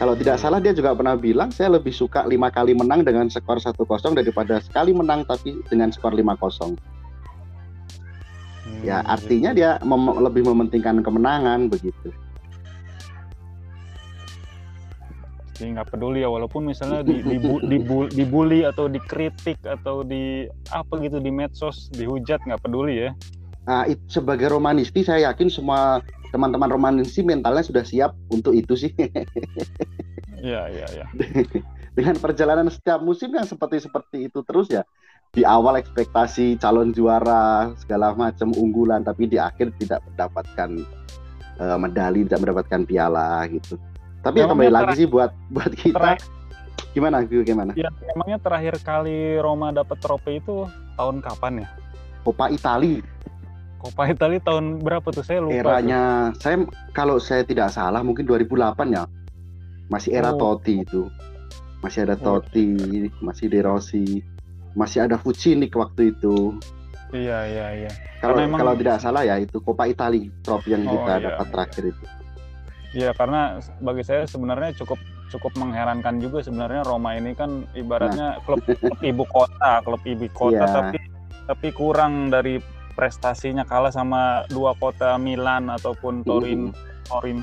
Kalau 0.00 0.16
tidak 0.16 0.40
salah 0.40 0.64
dia 0.64 0.72
juga 0.72 0.96
pernah 0.96 1.12
bilang 1.12 1.52
saya 1.52 1.76
lebih 1.76 1.92
suka 1.92 2.24
lima 2.24 2.48
kali 2.48 2.72
menang 2.72 3.04
dengan 3.04 3.28
skor 3.28 3.60
1-0 3.60 3.76
daripada 4.16 4.56
sekali 4.64 4.96
menang 4.96 5.28
tapi 5.28 5.60
dengan 5.68 5.92
skor 5.92 6.16
5-0. 6.16 6.72
Hmm, 8.64 8.80
ya 8.80 9.04
artinya 9.04 9.52
dia 9.52 9.76
mem 9.84 10.00
lebih 10.24 10.48
mementingkan 10.48 11.04
kemenangan 11.04 11.68
begitu. 11.68 12.16
Jadi 15.60 15.76
nggak 15.76 15.92
peduli 15.92 16.24
ya 16.24 16.32
walaupun 16.32 16.64
misalnya 16.64 17.04
di, 17.04 17.20
di, 17.20 17.36
di, 17.36 17.76
dibully 18.16 18.64
atau 18.64 18.88
dikritik 18.88 19.60
atau 19.68 20.00
di 20.00 20.48
apa 20.72 20.96
gitu 21.04 21.20
di 21.20 21.28
medsos 21.28 21.92
dihujat 21.92 22.40
nggak 22.48 22.64
peduli 22.64 23.04
ya. 23.04 23.12
Nah, 23.68 23.84
it, 23.84 24.00
sebagai 24.08 24.48
romanisti 24.48 25.04
saya 25.04 25.28
yakin 25.28 25.52
semua 25.52 26.00
teman-teman 26.32 26.72
romanisti 26.72 27.20
mentalnya 27.20 27.60
sudah 27.60 27.84
siap 27.84 28.16
untuk 28.32 28.56
itu 28.56 28.72
sih. 28.72 28.92
Iya, 30.40 30.72
iya, 30.72 30.86
iya. 30.96 31.06
Dengan 31.92 32.16
perjalanan 32.16 32.72
setiap 32.72 33.04
musim 33.04 33.28
yang 33.28 33.44
seperti 33.44 33.84
seperti 33.84 34.32
itu 34.32 34.40
terus 34.40 34.72
ya. 34.72 34.88
Di 35.36 35.44
awal 35.44 35.76
ekspektasi 35.84 36.56
calon 36.56 36.96
juara 36.96 37.76
segala 37.76 38.16
macam 38.16 38.48
unggulan 38.56 39.04
tapi 39.04 39.28
di 39.28 39.36
akhir 39.36 39.76
tidak 39.76 40.00
mendapatkan 40.08 40.80
uh, 41.60 41.76
medali, 41.76 42.24
tidak 42.24 42.40
mendapatkan 42.48 42.88
piala 42.88 43.44
gitu. 43.52 43.76
Tapi 44.20 44.36
ya 44.44 44.46
kembali 44.48 44.72
lagi 44.72 44.92
sih 45.04 45.08
buat 45.08 45.32
buat 45.54 45.72
kita 45.72 46.20
gimana 46.90 47.22
gimana? 47.22 47.70
Ya, 47.78 47.86
emangnya 48.12 48.42
terakhir 48.42 48.74
kali 48.82 49.38
Roma 49.38 49.70
dapat 49.70 50.02
trofi 50.02 50.42
itu 50.42 50.66
tahun 50.98 51.22
kapan 51.22 51.62
ya? 51.64 51.68
Coppa 52.26 52.50
Italia 52.50 53.00
Coppa 53.80 54.12
Italia 54.12 54.40
tahun 54.44 54.84
berapa 54.84 55.08
tuh 55.08 55.24
saya 55.24 55.40
lupa. 55.40 55.56
Eranya 55.56 56.30
tuh. 56.36 56.40
saya 56.44 56.56
kalau 56.92 57.16
saya 57.16 57.42
tidak 57.48 57.72
salah 57.72 58.04
mungkin 58.04 58.28
2008 58.28 58.76
ya. 58.92 59.08
Masih 59.88 60.12
era 60.12 60.36
oh. 60.36 60.38
Totti 60.38 60.84
itu. 60.84 61.08
Masih 61.80 62.04
ada 62.04 62.14
oh. 62.20 62.20
Totti, 62.20 62.76
masih 63.24 63.48
De 63.48 63.64
Rossi, 63.64 64.20
masih 64.76 65.08
ada 65.08 65.16
Fucini 65.16 65.64
waktu 65.72 66.12
itu. 66.12 66.60
Iya 67.10 67.38
iya 67.48 67.66
iya. 67.88 67.90
Kalau 68.20 68.36
memang... 68.36 68.60
kalau 68.60 68.74
tidak 68.76 69.00
salah 69.00 69.24
ya 69.24 69.40
itu 69.40 69.64
Coppa 69.64 69.88
Italia 69.88 70.28
trofi 70.44 70.76
yang 70.76 70.84
oh, 70.84 71.00
kita 71.00 71.12
iya. 71.16 71.24
dapat 71.32 71.46
terakhir 71.48 71.84
itu. 71.96 72.04
Iya 72.90 73.14
karena 73.14 73.62
bagi 73.78 74.02
saya 74.02 74.26
sebenarnya 74.26 74.74
cukup 74.82 74.98
cukup 75.30 75.54
mengherankan 75.54 76.18
juga 76.18 76.42
sebenarnya 76.42 76.82
Roma 76.82 77.14
ini 77.14 77.38
kan 77.38 77.62
ibaratnya 77.78 78.34
nah. 78.34 78.42
klub, 78.42 78.66
klub 78.66 78.98
ibu 78.98 79.22
kota, 79.30 79.78
klub 79.86 80.02
ibu 80.02 80.26
kota 80.34 80.58
yeah. 80.58 80.74
tapi 80.74 80.98
tapi 81.46 81.68
kurang 81.70 82.34
dari 82.34 82.58
prestasinya 82.98 83.62
kalah 83.62 83.94
sama 83.94 84.42
dua 84.50 84.74
kota 84.74 85.14
Milan 85.22 85.70
ataupun 85.70 86.26
Torin 86.26 86.74
mm. 86.74 87.06
Torin. 87.06 87.38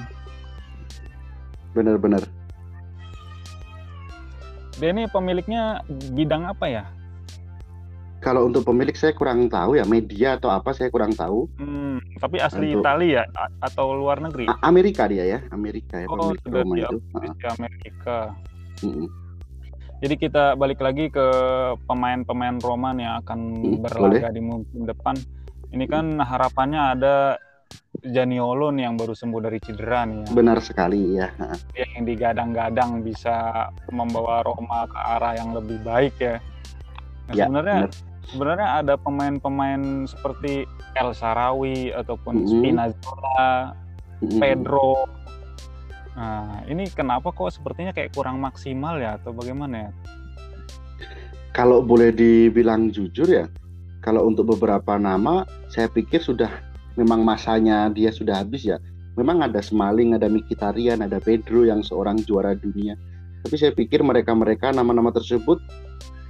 Bener-bener. 1.72 2.24
Dia 4.78 4.94
ini 4.94 5.10
pemiliknya 5.10 5.82
bidang 6.14 6.48
apa 6.48 6.66
ya? 6.70 6.84
Kalau 8.18 8.50
untuk 8.50 8.66
pemilik 8.66 8.98
saya 8.98 9.14
kurang 9.14 9.46
tahu 9.46 9.78
ya 9.78 9.86
media 9.86 10.42
atau 10.42 10.50
apa 10.50 10.74
saya 10.74 10.90
kurang 10.90 11.14
tahu. 11.14 11.46
Hmm, 11.62 12.02
tapi 12.18 12.42
asli 12.42 12.74
untuk... 12.74 12.82
Italia 12.82 13.30
ya 13.30 13.46
atau 13.62 13.94
luar 13.94 14.18
negeri? 14.18 14.50
Amerika 14.66 15.06
dia 15.06 15.38
ya, 15.38 15.40
Amerika 15.54 16.02
ya 16.02 16.08
oh, 16.10 16.34
pemilik 16.34 16.44
Roma 16.50 16.76
itu. 16.82 16.98
Amerika. 17.62 18.18
Mm 18.82 18.90
-mm. 18.90 19.08
Jadi 19.98 20.16
kita 20.22 20.54
balik 20.54 20.78
lagi 20.78 21.10
ke 21.10 21.26
pemain-pemain 21.90 22.62
Roman 22.62 23.02
yang 23.02 23.18
akan 23.26 23.40
hmm, 23.58 23.82
berlaga 23.82 24.30
boleh. 24.30 24.34
di 24.34 24.42
musim 24.46 24.82
depan. 24.86 25.16
Ini 25.74 25.86
kan 25.90 26.22
harapannya 26.22 26.82
ada 26.94 27.16
Janiolo 28.06 28.70
nih 28.70 28.86
yang 28.86 28.96
baru 28.96 29.18
sembuh 29.18 29.42
dari 29.42 29.58
cedera 29.58 30.06
nih. 30.06 30.30
Ya. 30.30 30.34
Benar 30.38 30.58
sekali 30.62 31.18
ya. 31.18 31.34
Yang 31.74 32.14
digadang-gadang 32.14 33.02
bisa 33.02 33.68
membawa 33.90 34.46
Roma 34.46 34.86
ke 34.86 34.98
arah 35.02 35.34
yang 35.34 35.58
lebih 35.58 35.82
baik 35.82 36.14
ya. 36.22 36.38
Nah, 37.28 37.34
ya 37.36 37.46
sebenarnya 37.48 37.78
benar. 37.88 37.92
sebenarnya 38.32 38.70
ada 38.84 38.94
pemain-pemain 38.96 39.82
seperti 40.08 40.64
El 40.96 41.12
Sarawi 41.12 41.92
ataupun 41.92 42.34
mm 42.40 42.44
-hmm. 42.44 42.52
Spinazzola, 42.52 43.46
mm 43.68 44.28
-hmm. 44.28 44.40
Pedro. 44.40 44.94
Nah, 46.18 46.66
ini 46.66 46.90
kenapa 46.90 47.30
kok 47.30 47.54
sepertinya 47.54 47.94
kayak 47.94 48.16
kurang 48.16 48.42
maksimal 48.42 48.98
ya 48.98 49.22
atau 49.22 49.36
bagaimana 49.36 49.90
ya? 49.90 49.92
Kalau 51.54 51.86
boleh 51.86 52.10
dibilang 52.14 52.90
jujur 52.90 53.30
ya, 53.30 53.46
kalau 54.02 54.26
untuk 54.26 54.58
beberapa 54.58 54.98
nama, 54.98 55.44
saya 55.70 55.92
pikir 55.92 56.24
sudah 56.24 56.50
memang 56.98 57.22
masanya 57.22 57.92
dia 57.92 58.10
sudah 58.10 58.42
habis 58.42 58.66
ya. 58.66 58.80
Memang 59.18 59.42
ada 59.42 59.58
Smalling, 59.62 60.14
ada 60.14 60.30
Mkhitaryan, 60.30 61.02
ada 61.02 61.18
Pedro 61.18 61.66
yang 61.66 61.82
seorang 61.82 62.22
juara 62.22 62.54
dunia. 62.54 62.94
Tapi 63.42 63.56
saya 63.58 63.74
pikir 63.74 64.06
mereka-mereka 64.06 64.70
nama-nama 64.70 65.10
tersebut 65.10 65.58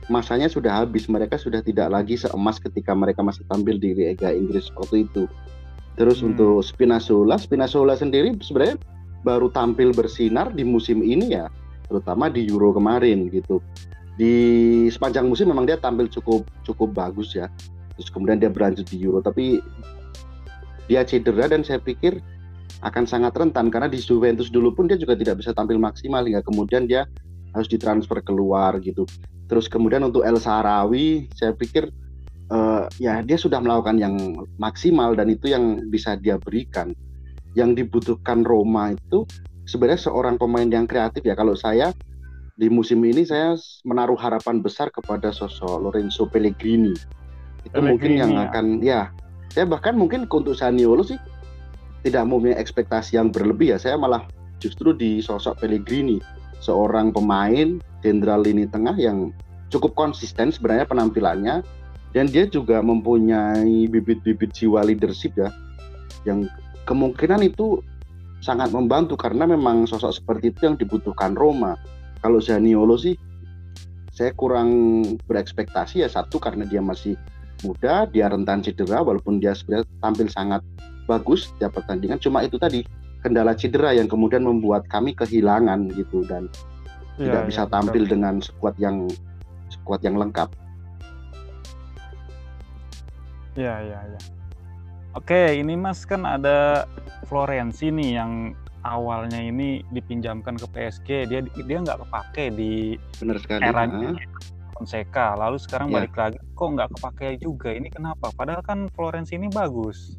masanya 0.08 0.48
sudah 0.52 0.84
habis. 0.84 1.08
Mereka 1.08 1.40
sudah 1.40 1.64
tidak 1.64 1.92
lagi 1.92 2.20
seemas 2.20 2.60
ketika 2.60 2.92
mereka 2.96 3.24
masih 3.24 3.44
tampil 3.48 3.80
di 3.80 3.96
Liga 3.96 4.32
Inggris 4.32 4.72
waktu 4.76 5.08
itu. 5.08 5.28
Terus 5.98 6.22
hmm. 6.22 6.34
untuk 6.34 6.62
Spinazzola, 6.62 7.40
Spinazzola 7.40 7.98
sendiri 7.98 8.36
sebenarnya 8.44 8.78
baru 9.26 9.50
tampil 9.50 9.92
bersinar 9.92 10.54
di 10.54 10.62
musim 10.62 11.02
ini 11.02 11.34
ya, 11.34 11.50
terutama 11.90 12.30
di 12.30 12.46
Euro 12.48 12.76
kemarin 12.76 13.32
gitu 13.32 13.64
di 14.18 14.34
sepanjang 14.90 15.30
musim 15.30 15.54
memang 15.54 15.70
dia 15.70 15.78
tampil 15.78 16.10
cukup 16.10 16.42
cukup 16.66 16.90
bagus 16.92 17.38
ya 17.38 17.48
terus 17.96 18.10
kemudian 18.10 18.42
dia 18.42 18.50
berlanjut 18.50 18.90
di 18.90 18.98
Euro 19.06 19.22
tapi 19.22 19.62
dia 20.90 21.06
cedera 21.06 21.46
dan 21.46 21.62
saya 21.62 21.78
pikir 21.78 22.18
akan 22.82 23.06
sangat 23.06 23.38
rentan 23.38 23.70
karena 23.70 23.86
di 23.86 24.02
Juventus 24.02 24.50
dulu 24.50 24.74
pun 24.74 24.90
dia 24.90 24.98
juga 24.98 25.14
tidak 25.14 25.46
bisa 25.46 25.54
tampil 25.54 25.78
maksimal 25.78 26.26
hingga 26.26 26.42
kemudian 26.42 26.90
dia 26.90 27.06
harus 27.54 27.70
ditransfer 27.70 28.26
keluar 28.26 28.78
gitu 28.82 29.06
terus 29.48 29.72
kemudian 29.72 30.04
untuk 30.04 30.28
El 30.28 30.40
Sarawi 30.40 31.32
saya 31.36 31.56
pikir 31.56 31.90
uh, 32.52 32.88
ya 33.00 33.24
dia 33.24 33.40
sudah 33.40 33.60
melakukan 33.64 34.00
yang 34.00 34.16
maksimal 34.60 35.16
dan 35.16 35.32
itu 35.32 35.52
yang 35.52 35.88
bisa 35.88 36.20
dia 36.20 36.40
berikan 36.40 36.92
yang 37.56 37.74
dibutuhkan 37.74 38.46
Roma 38.46 38.94
itu 38.94 39.24
sebenarnya 39.68 40.12
seorang 40.12 40.40
pemain 40.40 40.68
yang 40.68 40.86
kreatif 40.86 41.26
ya 41.26 41.34
kalau 41.34 41.58
saya 41.58 41.92
di 42.58 42.68
musim 42.74 43.06
ini 43.06 43.22
saya 43.22 43.54
menaruh 43.86 44.18
harapan 44.18 44.66
besar 44.66 44.90
kepada 44.90 45.30
sosok 45.30 45.78
Lorenzo 45.78 46.26
Pellegrini. 46.26 46.98
Itu 47.62 47.78
Pellegrini, 47.78 47.90
mungkin 47.94 48.12
yang 48.18 48.32
ya. 48.34 48.42
akan 48.50 48.66
ya. 48.82 49.02
Saya 49.54 49.66
bahkan 49.70 49.94
mungkin 49.94 50.26
untuk 50.26 50.58
Saniolo 50.58 51.06
sih 51.06 51.22
tidak 52.02 52.26
mempunyai 52.26 52.58
ekspektasi 52.58 53.22
yang 53.22 53.30
berlebih 53.30 53.74
ya. 53.74 53.78
Saya 53.78 53.96
malah 54.02 54.26
justru 54.58 54.98
di 54.98 55.22
sosok 55.22 55.62
Pellegrini, 55.62 56.18
seorang 56.64 57.14
pemain 57.14 57.80
jenderal 58.02 58.44
lini 58.44 58.70
tengah 58.70 58.96
yang 58.98 59.34
cukup 59.68 59.94
konsisten 59.98 60.50
sebenarnya 60.54 60.88
penampilannya 60.88 61.56
dan 62.16 62.26
dia 62.32 62.48
juga 62.48 62.80
mempunyai 62.80 63.86
bibit-bibit 63.92 64.56
jiwa 64.56 64.82
leadership 64.86 65.36
ya 65.36 65.52
yang 66.24 66.48
kemungkinan 66.88 67.44
itu 67.44 67.84
sangat 68.40 68.72
membantu 68.72 69.20
karena 69.20 69.44
memang 69.44 69.90
sosok 69.90 70.14
seperti 70.14 70.56
itu 70.56 70.62
yang 70.72 70.76
dibutuhkan 70.80 71.36
Roma 71.36 71.76
kalau 72.22 72.40
Zaniolo 72.40 72.96
sih 72.96 73.18
saya 74.18 74.34
kurang 74.34 75.04
berekspektasi 75.30 76.02
ya 76.02 76.10
satu 76.10 76.42
karena 76.42 76.66
dia 76.66 76.82
masih 76.82 77.14
muda, 77.62 78.06
dia 78.10 78.30
rentan 78.30 78.62
cedera 78.62 79.02
walaupun 79.02 79.38
dia 79.38 79.54
sebenarnya 79.54 79.86
tampil 80.02 80.28
sangat 80.30 80.62
bagus 81.06 81.54
tiap 81.62 81.78
pertandingan. 81.78 82.18
Cuma 82.18 82.42
itu 82.42 82.58
tadi 82.58 82.82
kendala 83.22 83.54
cedera 83.58 83.94
yang 83.94 84.06
kemudian 84.06 84.46
membuat 84.46 84.86
kami 84.88 85.14
kehilangan 85.14 85.90
gitu 85.94 86.24
dan 86.26 86.48
ya, 87.18 87.30
tidak 87.30 87.44
ya, 87.44 87.48
bisa 87.50 87.64
tampil 87.68 88.04
betul. 88.06 88.14
dengan 88.18 88.34
skuad 88.40 88.76
yang 88.78 89.10
skuad 89.70 90.02
yang 90.06 90.16
lengkap. 90.16 90.50
Ya 93.58 93.82
ya 93.82 94.00
ya. 94.06 94.22
Oke, 95.18 95.58
ini 95.58 95.74
Mas 95.74 96.06
kan 96.06 96.30
ada 96.30 96.86
Florenzi 97.26 97.90
nih 97.90 98.22
yang 98.22 98.54
awalnya 98.86 99.42
ini 99.42 99.82
dipinjamkan 99.92 100.56
ke 100.56 100.68
PSG 100.72 101.10
dia 101.28 101.40
dia 101.44 101.78
nggak 101.84 102.08
kepake 102.08 102.54
di 102.56 102.96
Benar 103.20 103.38
sekali. 103.44 103.62
era 103.66 103.84
Fonseca 104.78 105.34
lalu 105.36 105.58
sekarang 105.58 105.90
ya. 105.90 105.94
balik 106.00 106.14
lagi 106.14 106.38
kok 106.54 106.70
nggak 106.70 106.90
kepake 106.96 107.28
juga 107.42 107.74
ini 107.74 107.90
kenapa 107.90 108.30
padahal 108.38 108.62
kan 108.64 108.86
Florence 108.94 109.34
ini 109.34 109.50
bagus 109.50 110.16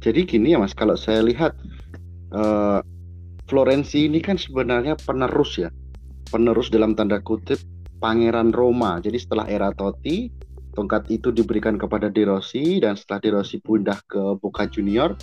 jadi 0.00 0.24
gini 0.28 0.54
ya 0.54 0.58
mas 0.60 0.76
kalau 0.76 0.94
saya 0.94 1.24
lihat 1.24 1.56
uh, 2.36 2.80
Florence 3.48 3.96
ini 3.96 4.20
kan 4.20 4.36
sebenarnya 4.36 4.94
penerus 5.02 5.56
ya 5.56 5.72
penerus 6.28 6.68
dalam 6.68 6.92
tanda 6.92 7.18
kutip 7.24 7.58
Pangeran 7.98 8.52
Roma 8.52 9.00
jadi 9.00 9.16
setelah 9.16 9.48
era 9.48 9.72
Totti 9.72 10.28
tongkat 10.78 11.10
itu 11.10 11.34
diberikan 11.34 11.74
kepada 11.74 12.06
De 12.06 12.22
Rossi 12.22 12.78
dan 12.78 12.94
setelah 12.94 13.20
De 13.24 13.30
Rossi 13.34 13.56
pindah 13.58 13.98
ke 14.06 14.38
Boca 14.38 14.68
Junior 14.70 15.18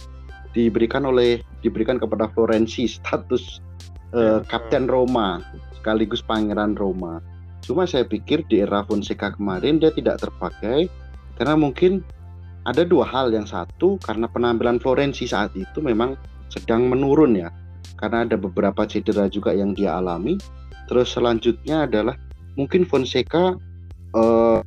diberikan 0.52 1.08
oleh 1.08 1.40
diberikan 1.64 1.96
kepada 1.96 2.28
Florenzi 2.36 2.90
status 3.00 3.64
uh, 4.12 4.44
Kapten 4.48 4.92
Roma 4.92 5.40
sekaligus 5.80 6.26
Pangeran 6.26 6.74
Roma. 6.74 7.22
Cuma 7.62 7.86
saya 7.86 8.06
pikir 8.06 8.42
di 8.50 8.62
era 8.62 8.82
Fonseca 8.86 9.34
kemarin 9.34 9.82
dia 9.82 9.90
tidak 9.90 10.22
terpakai 10.22 10.86
Karena 11.36 11.58
mungkin 11.58 12.06
ada 12.66 12.84
dua 12.84 13.06
hal. 13.08 13.32
Yang 13.32 13.54
satu 13.54 14.02
karena 14.02 14.26
penampilan 14.30 14.82
Florenzi 14.82 15.30
saat 15.30 15.54
itu 15.54 15.80
memang 15.80 16.18
sedang 16.50 16.90
menurun 16.90 17.38
ya. 17.38 17.50
Karena 17.96 18.28
ada 18.28 18.36
beberapa 18.36 18.84
cedera 18.84 19.30
juga 19.30 19.56
yang 19.56 19.72
dia 19.78 19.98
alami. 19.98 20.36
Terus 20.86 21.14
selanjutnya 21.14 21.88
adalah 21.90 22.18
mungkin 22.60 22.86
Fonseca 22.86 23.56
uh, 24.14 24.60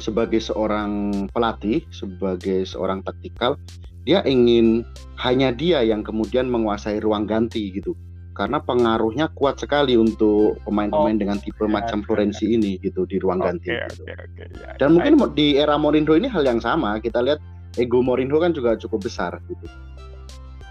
sebagai 0.00 0.40
seorang 0.40 1.12
pelatih 1.30 1.84
sebagai 1.92 2.64
seorang 2.64 3.04
taktikal 3.04 3.60
dia 4.08 4.24
ingin 4.24 4.82
hanya 5.20 5.52
dia 5.52 5.84
yang 5.84 6.00
kemudian 6.00 6.48
menguasai 6.48 7.04
ruang 7.04 7.28
ganti 7.28 7.68
gitu 7.68 7.92
karena 8.40 8.56
pengaruhnya 8.64 9.28
kuat 9.36 9.60
sekali 9.60 10.00
untuk 10.00 10.56
pemain-pemain 10.64 11.12
oh, 11.12 11.20
dengan 11.20 11.36
tipe 11.36 11.60
ya, 11.60 11.68
macam 11.68 12.00
Florenzi 12.00 12.48
ya. 12.48 12.56
ini 12.56 12.80
gitu 12.80 13.04
di 13.04 13.20
ruang 13.20 13.44
okay, 13.44 13.52
ganti. 13.52 13.68
Gitu. 13.68 14.02
Okay, 14.08 14.16
okay, 14.16 14.46
ya. 14.56 14.72
Dan 14.80 14.96
mungkin 14.96 15.12
di 15.36 15.60
era 15.60 15.76
Mourinho 15.76 16.16
ini 16.16 16.24
hal 16.24 16.48
yang 16.48 16.56
sama. 16.56 16.96
Kita 17.04 17.20
lihat 17.20 17.36
ego 17.76 18.00
Mourinho 18.00 18.40
kan 18.40 18.56
juga 18.56 18.80
cukup 18.80 19.04
besar 19.04 19.36
gitu. 19.44 19.68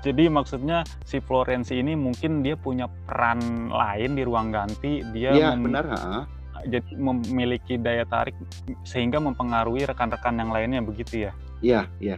Jadi 0.02 0.32
maksudnya 0.34 0.82
si 1.06 1.22
Florenzi 1.22 1.78
ini 1.78 1.94
mungkin 1.94 2.42
dia 2.42 2.58
punya 2.58 2.90
peran 3.06 3.70
lain 3.70 4.18
di 4.18 4.26
ruang 4.26 4.50
ganti. 4.50 5.06
Dia 5.14 5.30
ya, 5.38 5.54
benar. 5.54 5.86
Ha? 5.94 6.26
Jadi 6.66 6.98
memiliki 6.98 7.78
daya 7.78 8.02
tarik 8.10 8.34
sehingga 8.82 9.22
mempengaruhi 9.22 9.86
rekan-rekan 9.86 10.42
yang 10.42 10.50
lainnya 10.50 10.82
begitu 10.82 11.30
ya? 11.30 11.32
Iya, 11.62 11.82
iya. 12.02 12.18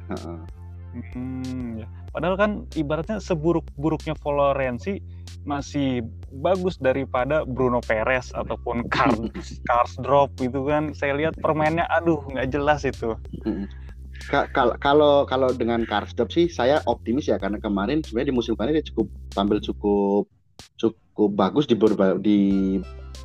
Hmm, 0.95 1.83
ya. 1.83 1.87
Padahal 2.11 2.35
kan 2.35 2.51
ibaratnya 2.75 3.23
seburuk-buruknya 3.23 4.19
Florenzi 4.19 4.99
masih 5.47 6.03
bagus 6.43 6.77
daripada 6.77 7.47
Bruno 7.47 7.79
Perez 7.81 8.35
ataupun 8.35 8.85
Cars 9.67 9.93
Drop 10.03 10.35
gitu 10.37 10.67
kan. 10.67 10.91
Saya 10.91 11.15
lihat 11.15 11.39
permainnya 11.39 11.87
aduh 11.87 12.19
nggak 12.27 12.51
jelas 12.51 12.83
itu. 12.83 13.15
Kalau 14.53 15.25
kalau 15.25 15.49
dengan 15.55 15.87
Drop 15.87 16.29
sih 16.29 16.51
saya 16.51 16.83
optimis 16.85 17.31
ya 17.31 17.39
karena 17.41 17.57
kemarin 17.57 18.03
sebenarnya 18.05 18.29
di 18.29 18.35
musim 18.35 18.53
kemarin 18.53 18.77
dia 18.77 18.85
cukup 18.91 19.07
tampil 19.33 19.57
cukup 19.63 20.29
cukup 20.77 21.29
bagus 21.33 21.65
di 21.65 21.73
di 22.21 22.39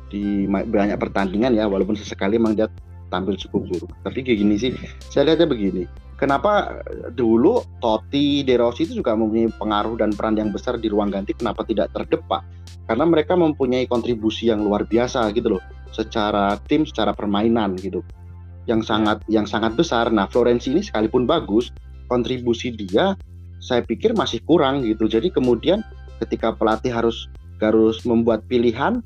di 0.07 0.47
banyak 0.47 0.97
pertandingan 0.97 1.53
ya 1.53 1.67
walaupun 1.67 1.93
sesekali 1.93 2.39
memang 2.39 2.55
dia 2.55 2.67
tampil 3.09 3.35
cukup 3.39 3.67
buruk. 3.67 3.91
Tapi 4.03 4.19
kayak 4.23 4.39
gini 4.43 4.55
sih, 4.59 4.71
saya 5.11 5.31
lihatnya 5.33 5.47
begini. 5.49 5.83
Kenapa 6.17 6.81
dulu 7.13 7.61
Totti, 7.77 8.41
De 8.41 8.57
Rossi 8.57 8.89
itu 8.89 9.05
juga 9.05 9.13
mempunyai 9.13 9.53
pengaruh 9.53 10.01
dan 10.01 10.09
peran 10.17 10.33
yang 10.33 10.49
besar 10.49 10.81
di 10.81 10.89
ruang 10.89 11.13
ganti 11.13 11.37
kenapa 11.37 11.61
tidak 11.61 11.93
terdepak? 11.93 12.41
Karena 12.89 13.05
mereka 13.05 13.37
mempunyai 13.37 13.85
kontribusi 13.85 14.49
yang 14.49 14.65
luar 14.65 14.89
biasa 14.89 15.29
gitu 15.37 15.57
loh 15.57 15.63
secara 15.93 16.57
tim 16.65 16.89
secara 16.89 17.13
permainan 17.13 17.77
gitu. 17.77 18.01
Yang 18.65 18.89
sangat 18.89 19.21
yang 19.29 19.45
sangat 19.45 19.77
besar. 19.77 20.09
Nah 20.09 20.25
Florenzi 20.25 20.73
ini 20.73 20.81
sekalipun 20.81 21.29
bagus 21.29 21.69
kontribusi 22.09 22.73
dia 22.73 23.13
saya 23.61 23.85
pikir 23.85 24.17
masih 24.17 24.41
kurang 24.41 24.81
gitu. 24.89 25.05
Jadi 25.05 25.29
kemudian 25.29 25.85
ketika 26.17 26.49
pelatih 26.49 26.89
harus 26.89 27.29
harus 27.61 28.01
membuat 28.09 28.41
pilihan 28.49 29.05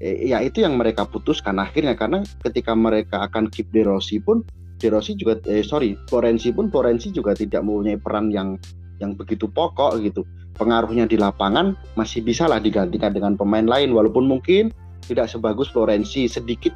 eh, 0.00 0.32
ya 0.32 0.40
itu 0.40 0.64
yang 0.64 0.80
mereka 0.80 1.06
putuskan 1.06 1.60
akhirnya. 1.60 1.94
Karena 1.94 2.24
ketika 2.42 2.72
mereka 2.72 3.28
akan 3.28 3.52
keep 3.52 3.68
De 3.70 3.84
Rossi 3.84 4.18
pun 4.18 4.42
De 4.80 4.88
Rossi 4.88 5.14
juga 5.14 5.36
eh 5.44 5.60
sorry 5.60 5.94
Florenzi 6.08 6.50
pun 6.50 6.72
Florenzi 6.72 7.12
juga 7.12 7.36
tidak 7.36 7.60
mempunyai 7.62 8.00
peran 8.00 8.32
yang 8.32 8.56
yang 8.98 9.12
begitu 9.14 9.46
pokok 9.46 10.00
gitu. 10.00 10.24
Pengaruhnya 10.56 11.08
di 11.08 11.16
lapangan 11.16 11.72
masih 11.96 12.20
bisa 12.20 12.44
lah 12.48 12.60
digantikan 12.60 13.12
dengan 13.12 13.36
pemain 13.36 13.64
lain. 13.64 13.92
Walaupun 13.92 14.28
mungkin 14.28 14.72
tidak 15.04 15.28
sebagus 15.28 15.68
Florenzi 15.72 16.28
sedikit 16.28 16.72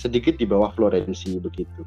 sedikit 0.00 0.36
di 0.40 0.48
bawah 0.48 0.72
Florenzi 0.72 1.36
begitu. 1.40 1.84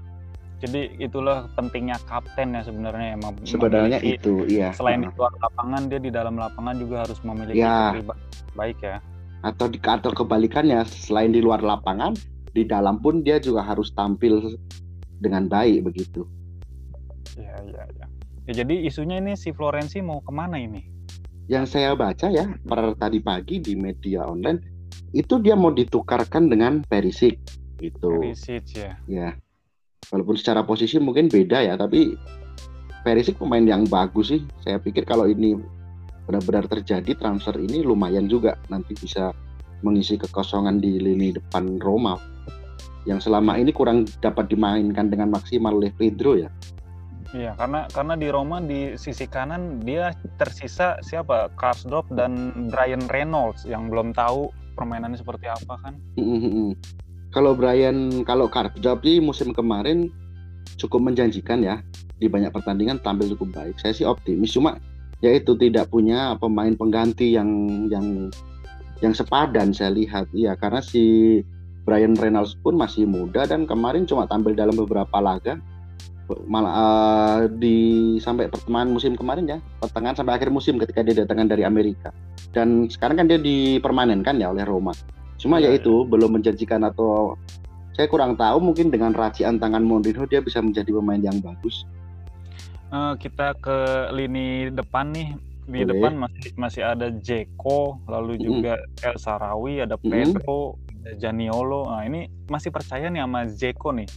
Jadi 0.63 0.95
itulah 0.95 1.51
pentingnya 1.59 1.99
kapten 2.07 2.55
ya 2.55 2.63
sebenarnya. 2.63 3.19
Emang 3.19 3.35
sebenarnya 3.43 3.99
itu 3.99 4.47
iya. 4.47 4.71
selain 4.71 5.03
di 5.03 5.11
luar 5.11 5.35
lapangan 5.43 5.91
dia 5.91 5.99
di 5.99 6.07
dalam 6.07 6.39
lapangan 6.39 6.79
juga 6.79 7.03
harus 7.03 7.19
memiliki 7.25 7.59
ya. 7.59 7.99
baik 8.55 8.79
ya 8.79 9.03
atau 9.43 9.67
di 9.67 9.77
atau 9.83 10.11
kebalikannya 10.15 10.87
selain 10.87 11.35
di 11.35 11.43
luar 11.43 11.59
lapangan 11.59 12.15
di 12.55 12.63
dalam 12.63 13.03
pun 13.03 13.21
dia 13.21 13.37
juga 13.43 13.61
harus 13.61 13.91
tampil 13.91 14.55
dengan 15.19 15.51
baik 15.51 15.91
begitu. 15.91 16.23
Ya, 17.35 17.59
ya, 17.65 17.83
ya. 17.97 18.05
ya 18.49 18.53
jadi 18.63 18.87
isunya 18.87 19.19
ini 19.19 19.35
si 19.35 19.51
Florenzi 19.51 19.99
mau 19.99 20.23
ke 20.23 20.31
mana 20.31 20.55
ini? 20.55 20.87
Yang 21.51 21.75
saya 21.75 21.91
baca 21.97 22.31
ya 22.31 22.47
per 22.63 22.95
tadi 22.95 23.19
pagi 23.19 23.59
di 23.59 23.75
media 23.75 24.23
online 24.23 24.63
itu 25.11 25.37
dia 25.43 25.59
mau 25.59 25.75
ditukarkan 25.75 26.47
dengan 26.47 26.79
Perisic 26.87 27.35
itu. 27.83 28.11
Perisic 28.21 28.63
ya. 28.73 28.95
Ya. 29.05 29.29
Walaupun 30.11 30.35
secara 30.39 30.63
posisi 30.63 30.99
mungkin 30.99 31.27
beda 31.27 31.63
ya, 31.63 31.75
tapi 31.75 32.15
Perisic 33.03 33.35
pemain 33.35 33.63
yang 33.63 33.83
bagus 33.91 34.31
sih. 34.31 34.41
Saya 34.63 34.79
pikir 34.79 35.03
kalau 35.03 35.27
ini 35.27 35.59
benar-benar 36.23 36.65
terjadi 36.71 37.11
transfer 37.19 37.59
ini 37.59 37.83
lumayan 37.83 38.31
juga 38.31 38.55
nanti 38.71 38.95
bisa 38.95 39.35
mengisi 39.83 40.15
kekosongan 40.15 40.79
di 40.79 40.95
lini 40.95 41.35
depan 41.35 41.77
Roma 41.83 42.15
yang 43.03 43.19
selama 43.19 43.59
ini 43.59 43.75
kurang 43.75 44.07
dapat 44.23 44.47
dimainkan 44.47 45.11
dengan 45.11 45.31
maksimal 45.35 45.75
oleh 45.75 45.91
Pedro 45.91 46.39
ya. 46.39 46.47
Iya, 47.33 47.57
karena 47.57 47.89
karena 47.89 48.13
di 48.13 48.27
Roma 48.29 48.61
di 48.61 48.93
sisi 48.93 49.25
kanan 49.25 49.81
dia 49.81 50.13
tersisa 50.37 51.01
siapa? 51.01 51.49
Karsdorp 51.57 52.05
dan 52.13 52.53
Brian 52.69 53.03
Reynolds 53.09 53.65
yang 53.65 53.89
belum 53.89 54.13
tahu 54.13 54.53
permainannya 54.77 55.17
seperti 55.17 55.49
apa 55.49 55.81
kan. 55.81 55.97
Mm-hmm. 56.15 56.77
Kalau 57.33 57.57
Brian, 57.57 58.21
kalau 58.29 58.45
Karsdorp 58.45 59.01
sih 59.01 59.17
musim 59.17 59.49
kemarin 59.49 60.13
cukup 60.77 61.01
menjanjikan 61.09 61.65
ya 61.65 61.81
di 62.21 62.29
banyak 62.29 62.53
pertandingan 62.53 63.01
tampil 63.01 63.33
cukup 63.33 63.49
baik. 63.57 63.81
Saya 63.81 63.97
sih 63.97 64.05
optimis, 64.05 64.53
cuma 64.53 64.77
ya 65.23 65.31
itu 65.31 65.55
tidak 65.55 65.87
punya 65.87 66.35
pemain 66.35 66.75
pengganti 66.75 67.31
yang 67.31 67.47
yang 67.87 68.27
yang 68.99 69.15
sepadan 69.15 69.71
saya 69.71 69.95
lihat. 69.95 70.27
Iya, 70.35 70.59
karena 70.59 70.83
si 70.83 71.39
Brian 71.87 72.15
Reynolds 72.15 72.59
pun 72.59 72.75
masih 72.75 73.07
muda 73.07 73.47
dan 73.47 73.63
kemarin 73.63 74.03
cuma 74.03 74.27
tampil 74.27 74.55
dalam 74.55 74.75
beberapa 74.75 75.19
laga 75.19 75.59
malah 76.47 76.71
uh, 76.71 77.39
di 77.51 78.15
sampai 78.23 78.47
pertemuan 78.47 78.87
musim 78.87 79.19
kemarin 79.19 79.43
ya 79.43 79.57
pertengahan 79.83 80.15
sampai 80.15 80.39
akhir 80.39 80.49
musim 80.55 80.79
ketika 80.79 81.03
dia 81.03 81.19
datangkan 81.19 81.51
dari 81.51 81.67
Amerika 81.67 82.15
dan 82.55 82.87
sekarang 82.87 83.19
kan 83.19 83.27
dia 83.27 83.35
dipermanenkan 83.35 84.39
ya 84.39 84.55
oleh 84.55 84.63
Roma 84.63 84.95
cuma 85.35 85.59
ya, 85.59 85.67
ya 85.67 85.83
itu 85.83 86.07
ya. 86.07 86.07
belum 86.07 86.39
menjanjikan 86.39 86.87
atau 86.87 87.35
saya 87.93 88.07
kurang 88.07 88.39
tahu 88.39 88.63
mungkin 88.63 88.87
dengan 88.87 89.11
racian 89.11 89.59
tangan 89.59 89.83
Mourinho 89.83 90.23
dia 90.23 90.39
bisa 90.39 90.63
menjadi 90.63 90.95
pemain 90.95 91.19
yang 91.19 91.43
bagus 91.43 91.83
uh, 92.93 93.13
kita 93.17 93.57
ke 93.57 93.77
lini 94.13 94.69
depan 94.69 95.09
nih 95.09 95.29
di 95.63 95.81
Boleh. 95.81 95.89
depan 95.95 96.13
masih 96.19 96.49
masih 96.59 96.83
ada 96.85 97.07
Jeko 97.09 98.03
lalu 98.05 98.37
juga 98.37 98.77
mm 98.77 98.83
-hmm. 98.83 99.07
El 99.09 99.15
Sarawi 99.17 99.73
ada 99.81 99.95
Pedro 99.97 100.77
Janiolo. 101.19 101.91
Nah, 101.91 102.03
ini 102.07 102.31
masih 102.47 102.71
percaya 102.71 103.11
nih 103.11 103.23
sama 103.23 103.41
Zeko 103.51 103.91
nih. 103.91 104.07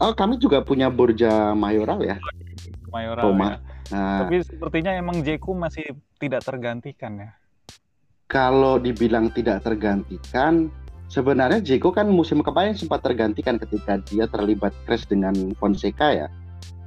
Oh, 0.00 0.16
kami 0.16 0.40
juga 0.40 0.64
punya 0.64 0.88
Borja 0.88 1.52
Mayoral 1.52 2.00
ya. 2.02 2.16
Mayoral 2.88 3.24
Roma. 3.30 3.46
ya. 3.46 3.56
Nah, 3.90 4.18
Tapi 4.26 4.36
sepertinya 4.42 4.92
emang 4.96 5.22
Zeko 5.22 5.52
masih 5.54 5.84
tidak 6.18 6.42
tergantikan 6.42 7.20
ya. 7.20 7.30
Kalau 8.30 8.78
dibilang 8.78 9.34
tidak 9.34 9.66
tergantikan, 9.66 10.70
sebenarnya 11.10 11.58
Zeko 11.58 11.90
kan 11.90 12.06
musim 12.06 12.40
kemarin 12.40 12.78
sempat 12.78 13.02
tergantikan 13.02 13.58
ketika 13.58 13.98
dia 14.06 14.30
terlibat 14.30 14.70
crash 14.86 15.04
dengan 15.10 15.34
Fonseca 15.58 16.14
ya. 16.14 16.26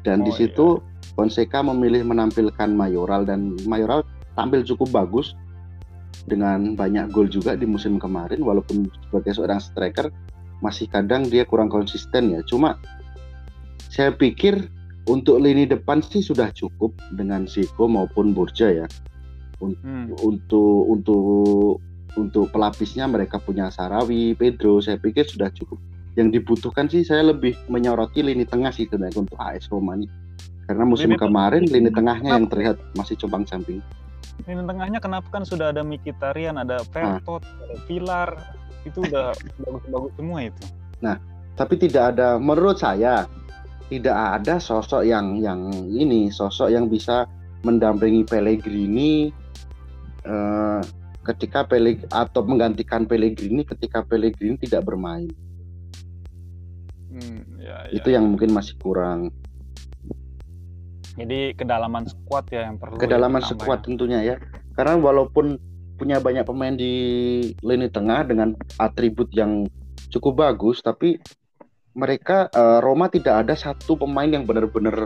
Dan 0.03 0.23
oh, 0.23 0.25
di 0.27 0.31
situ 0.35 0.67
iya. 0.79 1.15
Fonseca 1.15 1.59
memilih 1.63 2.03
menampilkan 2.03 2.69
Mayoral 2.71 3.23
dan 3.23 3.55
Mayoral 3.63 4.03
tampil 4.35 4.65
cukup 4.67 4.91
bagus 4.91 5.37
dengan 6.27 6.75
banyak 6.79 7.11
gol 7.11 7.27
juga 7.27 7.53
di 7.59 7.67
musim 7.67 7.99
kemarin 7.99 8.39
walaupun 8.39 8.87
sebagai 9.09 9.35
seorang 9.35 9.59
striker 9.59 10.07
masih 10.63 10.87
kadang 10.87 11.27
dia 11.27 11.43
kurang 11.43 11.67
konsisten 11.67 12.31
ya 12.31 12.39
cuma 12.47 12.79
saya 13.91 14.15
pikir 14.15 14.71
untuk 15.03 15.43
lini 15.43 15.67
depan 15.67 15.99
sih 15.99 16.23
sudah 16.23 16.47
cukup 16.55 16.95
dengan 17.11 17.43
Siko 17.43 17.91
maupun 17.91 18.31
Borja 18.31 18.71
ya 18.71 18.87
hmm. 19.59 20.15
untuk 20.23 20.87
untuk 20.87 21.83
untuk 22.13 22.45
pelapisnya 22.53 23.09
mereka 23.09 23.41
punya 23.41 23.73
Sarawi, 23.73 24.37
Pedro 24.37 24.79
saya 24.79 25.01
pikir 25.01 25.25
sudah 25.27 25.49
cukup 25.49 25.81
yang 26.13 26.30
dibutuhkan 26.30 26.86
sih 26.89 27.02
saya 27.02 27.34
lebih 27.34 27.58
menyoroti 27.67 28.21
lini 28.21 28.45
tengah 28.45 28.69
sih 28.69 28.86
sebenarnya 28.86 29.26
untuk 29.26 29.38
AS 29.41 29.65
Roma 29.73 29.97
ini 29.97 30.08
karena 30.69 30.84
musim 30.86 31.12
lini 31.12 31.19
kemarin 31.19 31.63
lini 31.67 31.89
tengahnya 31.89 32.38
yang 32.38 32.47
terlihat 32.47 32.78
masih 32.95 33.17
compang 33.19 33.43
camping 33.43 33.82
Lini 34.49 34.65
tengahnya 34.65 34.99
kenapa 34.99 35.30
kan 35.30 35.43
sudah 35.45 35.71
ada 35.71 35.86
Mikitarian, 35.86 36.58
ada 36.58 36.82
Pertot, 36.89 37.45
nah. 37.45 37.63
ada 37.69 37.76
Pilar, 37.86 38.30
itu 38.84 38.99
udah 39.06 39.32
bagus-bagus 39.62 40.12
semua 40.17 40.39
itu. 40.49 40.63
Nah, 40.99 41.15
tapi 41.54 41.78
tidak 41.78 42.17
ada 42.17 42.41
menurut 42.41 42.82
saya 42.82 43.30
tidak 43.88 44.17
ada 44.41 44.58
sosok 44.58 45.06
yang 45.06 45.38
yang 45.38 45.69
ini 45.93 46.34
sosok 46.34 46.73
yang 46.73 46.89
bisa 46.89 47.30
mendampingi 47.62 48.26
Pellegrini 48.26 49.30
eh, 50.26 50.82
ketika 51.23 51.63
Peleg 51.63 52.04
atau 52.10 52.41
menggantikan 52.43 53.06
Pellegrini 53.06 53.63
ketika 53.63 54.02
Pellegrini 54.04 54.60
tidak 54.60 54.89
bermain. 54.89 55.30
Hmm, 57.13 57.62
ya, 57.62 57.78
ya. 57.86 57.93
Itu 57.93 58.10
yang 58.10 58.26
mungkin 58.34 58.49
masih 58.49 58.73
kurang. 58.82 59.30
Jadi 61.13 61.54
kedalaman 61.54 62.10
squad 62.10 62.49
ya 62.49 62.65
yang 62.65 62.82
perlu. 62.82 62.97
Kedalaman 62.97 63.45
squad 63.45 63.80
ya. 63.82 63.86
tentunya 63.86 64.19
ya. 64.26 64.36
Karena 64.73 64.97
walaupun 64.97 65.62
punya 65.93 66.17
banyak 66.17 66.41
pemain 66.41 66.73
di 66.73 66.93
lini 67.62 67.86
tengah 67.93 68.26
dengan 68.26 68.58
atribut 68.82 69.30
yang 69.30 69.69
cukup 70.10 70.41
bagus, 70.41 70.82
tapi 70.82 71.21
mereka 71.93 72.49
uh, 72.49 72.82
Roma 72.82 73.06
tidak 73.13 73.45
ada 73.45 73.54
satu 73.54 73.93
pemain 73.93 74.26
yang 74.26 74.49
benar-benar 74.49 75.06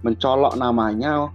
mencolok 0.00 0.56
namanya 0.56 1.28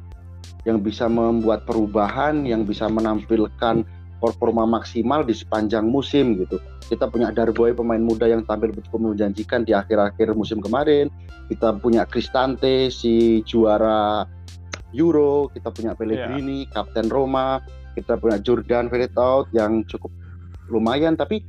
yang 0.66 0.82
bisa 0.82 1.06
membuat 1.06 1.70
perubahan, 1.70 2.50
yang 2.50 2.66
bisa 2.66 2.90
menampilkan 2.90 3.86
performa 4.24 4.64
maksimal 4.64 5.28
di 5.28 5.36
sepanjang 5.36 5.84
musim 5.84 6.40
gitu. 6.40 6.64
Kita 6.88 7.12
punya 7.12 7.36
Darboy 7.36 7.76
pemain 7.76 8.00
muda 8.00 8.24
yang 8.24 8.48
tampil 8.48 8.72
betul 8.72 9.04
menjanjikan 9.04 9.68
di 9.68 9.76
akhir-akhir 9.76 10.32
musim 10.32 10.64
kemarin. 10.64 11.12
Kita 11.52 11.76
punya 11.76 12.08
Cristante 12.08 12.88
si 12.88 13.44
juara 13.44 14.24
Euro, 14.96 15.52
kita 15.52 15.76
punya 15.76 15.92
Pellegrini, 15.92 16.64
yeah. 16.64 16.72
Kapten 16.72 17.12
Roma, 17.12 17.60
kita 18.00 18.16
punya 18.16 18.40
Jordan 18.40 18.88
Veritaut 18.88 19.52
yang 19.52 19.84
cukup 19.92 20.16
lumayan 20.72 21.20
tapi 21.20 21.44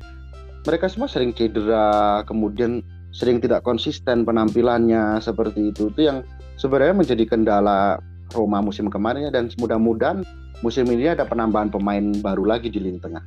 mereka 0.64 0.88
semua 0.90 1.06
sering 1.06 1.30
cedera, 1.36 2.24
kemudian 2.24 2.80
sering 3.14 3.38
tidak 3.38 3.62
konsisten 3.62 4.26
penampilannya 4.26 5.22
seperti 5.22 5.70
itu. 5.70 5.92
Itu 5.92 6.00
yang 6.02 6.18
sebenarnya 6.56 6.96
menjadi 7.04 7.24
kendala 7.28 8.00
Roma 8.34 8.58
musim 8.60 8.90
kemarin 8.90 9.30
dan 9.30 9.48
mudah-mudahan 9.56 10.26
musim 10.60 10.84
ini 10.90 11.08
ada 11.08 11.22
penambahan 11.24 11.70
pemain 11.70 12.02
baru 12.20 12.44
lagi 12.44 12.68
di 12.68 12.82
lini 12.82 12.98
tengah. 12.98 13.22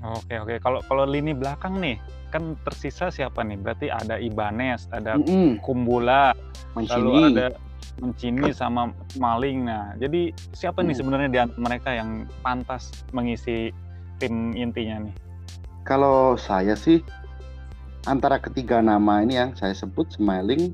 Oke 0.00 0.40
oke 0.40 0.56
kalau 0.64 0.80
kalau 0.88 1.04
lini 1.04 1.36
belakang 1.36 1.76
nih 1.76 1.96
kan 2.30 2.56
tersisa 2.62 3.10
siapa 3.10 3.42
nih? 3.42 3.58
Berarti 3.58 3.86
ada 3.90 4.16
Ibanez, 4.16 4.86
ada 4.94 5.18
mm 5.18 5.24
-hmm. 5.26 5.48
Kumbula, 5.60 6.32
Mancini. 6.72 6.94
lalu 6.94 7.12
ada 7.34 7.46
Mancini 7.98 8.48
sama 8.54 8.94
Maling. 9.18 9.66
Nah, 9.66 9.92
jadi 9.98 10.30
siapa 10.54 10.80
mm. 10.80 10.86
nih 10.88 10.96
sebenarnya 10.96 11.28
di 11.28 11.38
mereka 11.58 11.90
yang 11.92 12.24
pantas 12.40 12.94
mengisi 13.10 13.74
tim 14.22 14.54
intinya 14.54 15.10
nih? 15.10 15.14
Kalau 15.84 16.38
saya 16.38 16.78
sih 16.78 17.02
antara 18.06 18.38
ketiga 18.40 18.80
nama 18.80 19.20
ini 19.20 19.36
yang 19.36 19.52
saya 19.58 19.74
sebut 19.74 20.08
Smiling, 20.14 20.72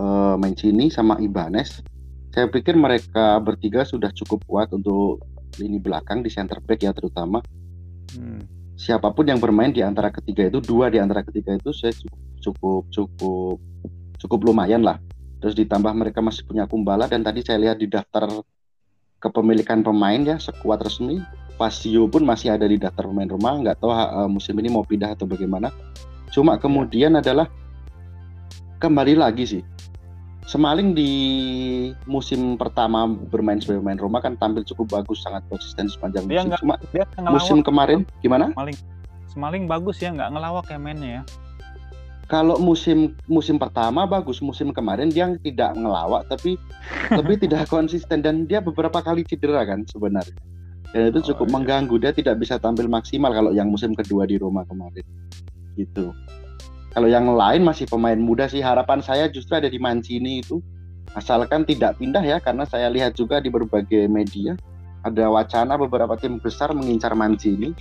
uh, 0.00 0.38
Mancini 0.38 0.88
sama 0.88 1.18
Ibanez 1.18 1.82
saya 2.36 2.52
pikir 2.52 2.76
mereka 2.76 3.40
bertiga 3.40 3.88
sudah 3.88 4.12
cukup 4.12 4.44
kuat 4.44 4.68
untuk 4.76 5.24
lini 5.56 5.80
belakang 5.80 6.20
di 6.20 6.28
center 6.28 6.60
back 6.60 6.84
ya 6.84 6.92
terutama. 6.92 7.40
Hmm. 8.12 8.44
Siapa 8.76 9.08
pun 9.16 9.24
yang 9.24 9.40
bermain 9.40 9.72
di 9.72 9.80
antara 9.80 10.12
ketiga 10.12 10.44
itu, 10.52 10.60
dua 10.60 10.92
di 10.92 11.00
antara 11.00 11.24
ketiga 11.24 11.56
itu 11.56 11.72
saya 11.72 11.96
cukup 11.96 12.20
cukup 12.44 12.82
cukup 12.92 13.56
cukup 14.20 14.40
lumayan 14.52 14.84
lah. 14.84 15.00
Terus 15.40 15.56
ditambah 15.56 15.96
mereka 15.96 16.20
masih 16.20 16.44
punya 16.44 16.68
Kumbala 16.68 17.08
dan 17.08 17.24
tadi 17.24 17.40
saya 17.40 17.56
lihat 17.56 17.80
di 17.80 17.88
daftar 17.88 18.28
kepemilikan 19.16 19.80
pemain 19.80 20.20
ya 20.20 20.36
sekuat 20.36 20.84
resmi 20.84 21.24
Pasio 21.56 22.04
pun 22.04 22.20
masih 22.28 22.52
ada 22.52 22.68
di 22.68 22.76
daftar 22.76 23.08
pemain 23.08 23.32
rumah 23.32 23.56
nggak 23.64 23.80
tahu 23.80 23.88
uh, 23.88 24.28
musim 24.28 24.52
ini 24.60 24.68
mau 24.68 24.84
pindah 24.84 25.16
atau 25.16 25.24
bagaimana 25.24 25.72
cuma 26.28 26.60
ya. 26.60 26.60
kemudian 26.60 27.16
adalah 27.16 27.48
kembali 28.76 29.16
lagi 29.16 29.44
sih 29.56 29.62
Semaling 30.46 30.94
di 30.94 31.12
musim 32.06 32.54
pertama 32.54 33.10
bermain 33.10 33.58
sebagai 33.58 33.82
pemain 33.82 33.98
Roma 33.98 34.18
kan 34.22 34.38
tampil 34.38 34.62
cukup 34.62 35.02
bagus, 35.02 35.26
sangat 35.26 35.42
konsisten 35.50 35.90
sepanjang 35.90 36.30
dia 36.30 36.46
musim. 36.46 36.46
Enggak, 36.46 36.60
Cuma 36.62 36.74
dia 36.94 37.04
musim 37.34 37.58
kemarin 37.66 37.98
gimana? 38.22 38.54
Semaling, 38.54 38.78
Semaling 39.26 39.64
bagus 39.66 39.98
ya, 39.98 40.14
nggak 40.14 40.38
ngelawak 40.38 40.66
ya 40.70 40.78
mainnya 40.78 41.10
ya. 41.10 41.22
Kalau 42.30 42.58
musim 42.62 43.18
musim 43.26 43.58
pertama 43.58 44.06
bagus, 44.06 44.38
musim 44.38 44.70
kemarin 44.70 45.10
dia 45.10 45.34
tidak 45.42 45.74
ngelawak 45.74 46.30
tapi 46.30 46.54
lebih 47.18 47.42
tidak 47.42 47.66
konsisten 47.66 48.22
dan 48.22 48.46
dia 48.46 48.62
beberapa 48.62 49.02
kali 49.02 49.26
cedera 49.26 49.66
kan 49.66 49.82
sebenarnya. 49.90 50.38
Dan 50.94 51.10
itu 51.10 51.34
cukup 51.34 51.46
oh, 51.46 51.50
iya. 51.50 51.54
mengganggu, 51.58 51.94
dia 51.98 52.12
tidak 52.14 52.38
bisa 52.38 52.56
tampil 52.62 52.86
maksimal 52.86 53.34
kalau 53.34 53.50
yang 53.50 53.66
musim 53.66 53.92
kedua 53.92 54.30
di 54.30 54.38
Roma 54.38 54.62
kemarin. 54.62 55.02
Gitu. 55.74 56.14
Kalau 56.96 57.12
yang 57.12 57.28
lain 57.28 57.60
masih 57.60 57.84
pemain 57.84 58.16
muda 58.16 58.48
sih 58.48 58.64
harapan 58.64 59.04
saya 59.04 59.28
justru 59.28 59.52
ada 59.52 59.68
di 59.68 59.76
Mancini 59.76 60.40
itu 60.40 60.64
asalkan 61.12 61.68
tidak 61.68 62.00
pindah 62.00 62.24
ya 62.24 62.40
karena 62.40 62.64
saya 62.64 62.88
lihat 62.88 63.12
juga 63.12 63.36
di 63.36 63.52
berbagai 63.52 64.08
media 64.08 64.56
ada 65.04 65.28
wacana 65.28 65.76
beberapa 65.76 66.16
tim 66.16 66.40
besar 66.40 66.72
mengincar 66.72 67.12
Mancini. 67.12 67.76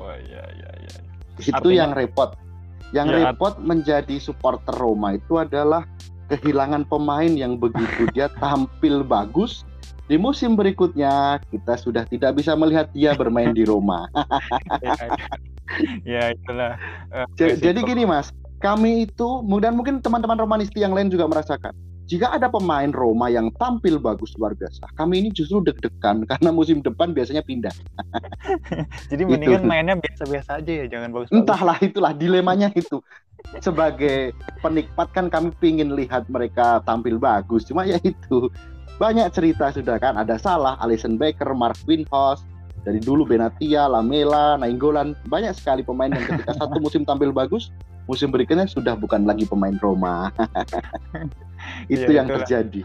Oh 0.00 0.08
iya 0.16 0.48
iya 0.56 0.70
iya. 0.80 0.96
Itu 1.36 1.60
Artinya, 1.60 1.76
yang 1.76 1.90
repot. 1.92 2.30
Yang 2.96 3.08
ya, 3.12 3.16
repot 3.28 3.54
menjadi 3.60 4.16
supporter 4.16 4.72
Roma 4.80 5.20
itu 5.20 5.36
adalah 5.36 5.84
kehilangan 6.32 6.88
pemain 6.88 7.28
yang 7.28 7.60
begitu 7.60 8.08
dia 8.16 8.32
tampil 8.40 9.04
bagus 9.04 9.68
di 10.08 10.16
musim 10.16 10.56
berikutnya 10.56 11.36
kita 11.52 11.76
sudah 11.76 12.08
tidak 12.08 12.40
bisa 12.40 12.56
melihat 12.56 12.88
dia 12.96 13.12
bermain 13.12 13.52
di 13.52 13.68
Roma. 13.68 14.08
ya 16.08 16.32
itulah. 16.32 16.80
Uh, 17.12 17.28
jadi 17.36 17.76
gini 17.84 18.08
mas, 18.08 18.32
kami 18.64 19.04
itu 19.04 19.28
dan 19.60 19.76
mungkin 19.76 20.00
teman-teman 20.00 20.40
Romanisti 20.40 20.80
yang 20.80 20.96
lain 20.96 21.12
juga 21.12 21.28
merasakan. 21.28 21.76
Jika 22.08 22.32
ada 22.32 22.48
pemain 22.48 22.88
Roma 22.88 23.28
yang 23.28 23.52
tampil 23.60 24.00
bagus 24.00 24.32
luar 24.40 24.56
biasa, 24.56 24.88
kami 24.96 25.20
ini 25.20 25.28
justru 25.28 25.60
deg-degan 25.60 26.24
karena 26.32 26.48
musim 26.48 26.80
depan 26.80 27.12
biasanya 27.12 27.44
pindah. 27.44 27.74
Jadi 29.12 29.22
mendingan 29.28 29.60
itu. 29.60 29.68
mainnya 29.68 29.92
biasa-biasa 30.00 30.64
aja 30.64 30.72
ya, 30.72 30.86
jangan 30.88 31.12
bagus, 31.12 31.28
bagus. 31.28 31.36
Entahlah 31.36 31.76
itulah 31.84 32.12
dilemanya 32.16 32.72
itu. 32.72 33.04
Sebagai 33.60 34.32
penikmat 34.64 35.12
kan 35.12 35.28
kami 35.28 35.52
pingin 35.60 35.92
lihat 35.92 36.26
mereka 36.32 36.80
tampil 36.88 37.20
bagus, 37.20 37.68
cuma 37.68 37.84
ya 37.84 38.00
itu 38.00 38.48
banyak 38.98 39.30
cerita 39.30 39.70
sudah 39.70 39.96
kan 40.02 40.18
ada 40.18 40.34
Salah, 40.36 40.74
Alison 40.82 41.14
Becker, 41.14 41.54
Mark 41.54 41.78
Winhouse, 41.86 42.42
dari 42.82 42.98
dulu 42.98 43.26
Benatia, 43.26 43.86
Lamela, 43.86 44.58
Nainggolan, 44.58 45.14
banyak 45.30 45.54
sekali 45.54 45.86
pemain 45.86 46.10
yang 46.10 46.26
ketika 46.26 46.52
satu 46.60 46.82
musim 46.82 47.06
tampil 47.06 47.30
bagus, 47.30 47.70
musim 48.10 48.34
berikutnya 48.34 48.66
sudah 48.66 48.98
bukan 48.98 49.22
lagi 49.22 49.46
pemain 49.46 49.74
Roma. 49.78 50.34
itu 51.94 52.10
ya, 52.10 52.22
yang 52.22 52.26
itulah. 52.26 52.42
terjadi. 52.42 52.82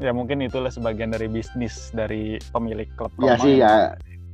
Ya 0.00 0.16
mungkin 0.16 0.40
itulah 0.40 0.72
sebagian 0.72 1.12
dari 1.12 1.28
bisnis 1.28 1.92
dari 1.92 2.40
pemilik 2.56 2.88
klub 2.96 3.12
ya 3.20 3.20
Roma. 3.20 3.28
Ya 3.28 3.36
sih 3.36 3.54
ya, 3.60 3.72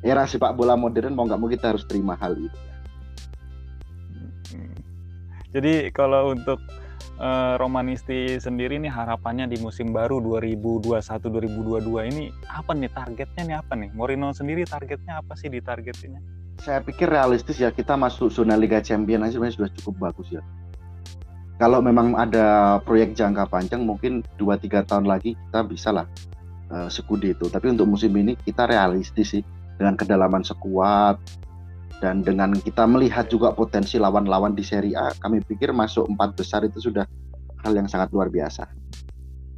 era 0.07 0.23
sepak 0.31 0.55
bola 0.55 0.79
modern 0.79 1.19
mau 1.19 1.27
nggak 1.27 1.41
mau 1.43 1.51
kita 1.51 1.75
harus 1.75 1.83
terima 1.91 2.15
hal 2.23 2.39
itu. 2.39 2.59
Hmm. 4.55 4.79
Jadi 5.51 5.91
kalau 5.91 6.31
untuk 6.31 6.63
uh, 7.21 7.55
Romanisti 7.61 8.37
sendiri 8.41 8.81
nih 8.81 8.93
harapannya 8.93 9.49
di 9.49 9.57
musim 9.61 9.93
baru 9.93 10.21
2021-2022 10.21 12.11
ini 12.13 12.25
apa 12.49 12.73
nih 12.73 12.91
targetnya 12.93 13.43
nih 13.45 13.57
apa 13.61 13.73
nih? 13.77 13.91
Morino 13.93 14.33
sendiri 14.33 14.65
targetnya 14.65 15.21
apa 15.21 15.37
sih 15.37 15.49
di 15.53 15.61
target 15.61 15.97
ini? 16.05 16.19
Saya 16.57 16.81
pikir 16.81 17.09
realistis 17.13 17.61
ya 17.61 17.69
kita 17.69 17.97
masuk 18.01 18.33
zona 18.33 18.57
Liga 18.57 18.81
Champions 18.81 19.29
aja 19.29 19.33
sebenarnya 19.37 19.57
sudah 19.61 19.71
cukup 19.81 19.95
bagus 20.09 20.29
ya. 20.33 20.43
Kalau 21.57 21.81
memang 21.81 22.13
ada 22.21 22.79
proyek 22.85 23.17
jangka 23.17 23.49
panjang 23.49 23.81
mungkin 23.85 24.21
2-3 24.37 24.85
tahun 24.85 25.09
lagi 25.09 25.33
kita 25.33 25.61
bisa 25.65 25.89
lah 25.89 26.07
uh, 26.69 26.89
sekudi 26.93 27.33
itu. 27.33 27.49
Tapi 27.49 27.73
untuk 27.73 27.89
musim 27.89 28.13
ini 28.13 28.37
kita 28.37 28.69
realistis 28.69 29.37
sih 29.37 29.43
dengan 29.77 29.97
kedalaman 29.97 30.45
sekuat, 30.45 31.17
dan 32.01 32.21
dengan 32.21 32.53
kita 32.53 32.85
melihat 32.85 33.27
juga 33.33 33.57
potensi 33.57 33.97
lawan-lawan 33.97 34.53
di 34.53 34.61
Serie 34.61 34.97
A, 34.97 35.17
kami 35.17 35.41
pikir 35.41 35.73
masuk 35.73 36.05
empat 36.13 36.37
besar 36.37 36.61
itu 36.69 36.93
sudah 36.93 37.09
hal 37.65 37.73
yang 37.73 37.89
sangat 37.89 38.13
luar 38.13 38.29
biasa. 38.29 38.69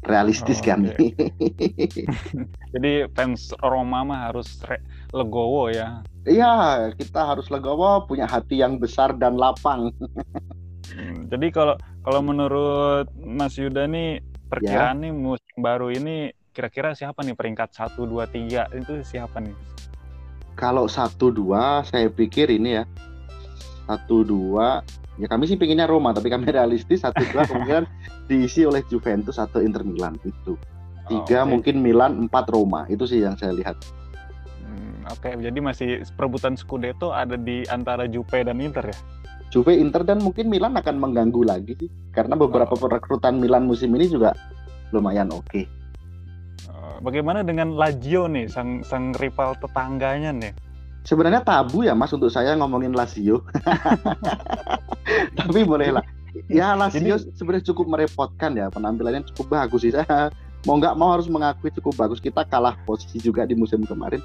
Realistis 0.07 0.63
oh, 0.63 0.65
kan? 0.65 0.87
Okay. 0.95 1.11
Jadi 2.75 2.93
fans 3.13 3.51
Roma 3.59 4.07
mah 4.07 4.31
harus 4.31 4.63
legowo 5.11 5.69
ya? 5.75 6.07
Iya, 6.23 6.89
kita 6.95 7.35
harus 7.35 7.51
legowo, 7.51 8.07
punya 8.07 8.31
hati 8.31 8.63
yang 8.63 8.79
besar 8.79 9.19
dan 9.19 9.35
lapang. 9.35 9.91
Hmm, 10.89 11.29
jadi 11.29 11.53
kalau 11.53 11.77
kalau 12.01 12.25
menurut 12.25 13.13
Mas 13.21 13.61
Yuda 13.61 13.85
nih 13.85 14.25
perkiraan 14.49 15.05
ya. 15.05 15.09
nih 15.09 15.13
musim 15.13 15.57
baru 15.61 15.93
ini 15.93 16.33
kira-kira 16.57 16.97
siapa 16.97 17.21
nih 17.21 17.37
peringkat 17.37 17.77
satu 17.77 18.09
dua 18.09 18.25
tiga 18.25 18.65
itu 18.73 19.05
siapa 19.05 19.37
nih? 19.39 19.53
Kalau 20.59 20.91
satu 20.91 21.31
dua 21.31 21.87
saya 21.87 22.11
pikir 22.11 22.51
ini 22.51 22.83
ya 22.83 22.85
satu 23.87 24.27
dua 24.27 24.83
ya 25.23 25.31
kami 25.31 25.47
sih 25.47 25.55
pinginnya 25.55 25.87
Roma 25.87 26.11
tapi 26.11 26.29
kami 26.29 26.51
realistis 26.59 27.07
satu 27.07 27.23
dua 27.31 27.47
kemungkinan 27.47 27.87
diisi 28.27 28.67
oleh 28.67 28.83
Juventus 28.91 29.39
atau 29.39 29.63
Inter 29.63 29.87
Milan 29.87 30.19
itu 30.27 30.59
tiga 31.07 31.41
oh, 31.41 31.47
okay. 31.47 31.51
mungkin 31.55 31.77
Milan 31.81 32.27
empat 32.27 32.51
Roma 32.51 32.85
itu 32.91 33.07
sih 33.07 33.23
yang 33.23 33.39
saya 33.39 33.55
lihat 33.55 33.79
hmm, 34.67 35.07
oke 35.15 35.23
okay. 35.23 35.39
jadi 35.39 35.59
masih 35.63 36.03
perebutan 36.19 36.59
Scudetto 36.59 37.15
ada 37.15 37.39
di 37.39 37.63
antara 37.71 38.11
Juve 38.11 38.43
dan 38.43 38.59
Inter 38.59 38.91
ya 38.91 38.99
Juve 39.49 39.73
Inter 39.73 40.05
dan 40.05 40.21
mungkin 40.21 40.53
Milan 40.53 40.77
akan 40.77 41.01
mengganggu 41.01 41.41
lagi 41.47 41.73
sih 41.79 41.89
karena 42.13 42.35
beberapa 42.37 42.75
oh. 42.75 42.81
perekrutan 42.83 43.41
Milan 43.41 43.65
musim 43.65 43.95
ini 43.97 44.11
juga 44.11 44.35
lumayan 44.93 45.31
oke 45.33 45.47
okay. 45.49 45.65
Bagaimana 46.99 47.47
dengan 47.47 47.79
Lazio 47.79 48.27
nih, 48.27 48.51
sang 48.51 48.83
sang 48.83 49.15
rival 49.23 49.55
tetangganya 49.63 50.35
nih? 50.35 50.53
Sebenarnya 51.07 51.47
tabu 51.47 51.87
ya 51.87 51.95
Mas 51.95 52.11
untuk 52.11 52.29
saya 52.29 52.59
ngomongin 52.59 52.93
Lazio. 52.93 53.47
Tapi 55.39 55.63
bolehlah. 55.63 56.03
ya 56.47 56.77
Lazio 56.77 57.19
sebenarnya 57.35 57.65
cukup 57.73 57.87
merepotkan 57.99 58.55
ya 58.55 58.71
penampilannya 58.71 59.27
cukup 59.33 59.59
bagus 59.59 59.83
sih 59.83 59.91
saya 59.91 60.31
mau 60.69 60.79
nggak 60.79 60.95
mau 60.95 61.17
harus 61.17 61.27
mengakui 61.27 61.73
cukup 61.75 61.99
bagus 61.99 62.23
kita 62.23 62.47
kalah 62.47 62.79
posisi 62.87 63.19
juga 63.19 63.43
di 63.43 63.59
musim 63.59 63.83
kemarin 63.83 64.23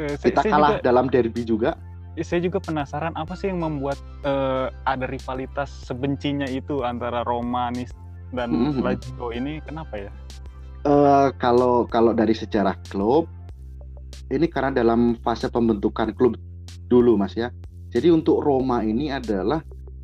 eh, 0.00 0.16
kita 0.16 0.46
kalah 0.46 0.80
juga, 0.80 0.86
dalam 0.86 1.06
derby 1.12 1.44
juga 1.44 1.76
saya 2.20 2.40
juga 2.40 2.56
penasaran 2.60 3.12
apa 3.16 3.36
sih 3.36 3.52
yang 3.52 3.60
membuat 3.60 4.00
uh, 4.24 4.72
ada 4.88 5.04
rivalitas 5.04 5.68
sebencinya 5.68 6.48
itu 6.48 6.84
antara 6.84 7.20
Roma 7.24 7.68
dan 8.32 8.48
mm 8.48 8.80
-hmm. 8.80 8.84
Lazio 8.84 9.28
ini 9.32 9.60
kenapa 9.64 10.08
ya 10.08 10.12
Uh, 10.82 11.30
kalau 11.38 11.86
kalau 11.86 12.10
dari 12.10 12.34
sejarah 12.34 12.74
klub 12.90 13.30
ini 14.34 14.50
karena 14.50 14.74
dalam 14.74 15.14
fase 15.22 15.46
pembentukan 15.46 16.10
klub 16.16 16.34
dulu 16.90 17.14
mas 17.14 17.38
ya. 17.38 17.54
Jadi 17.92 18.08
untuk 18.10 18.40
Roma 18.42 18.82
ini 18.82 19.12
adalah 19.12 19.60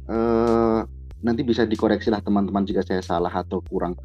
uh, 0.07 0.85
nanti 1.25 1.43
bisa 1.43 1.67
dikoreksi 1.67 2.13
lah 2.15 2.23
teman-teman 2.23 2.63
jika 2.63 2.85
saya 2.87 3.03
salah 3.03 3.33
atau 3.33 3.59
kurang. 3.67 3.99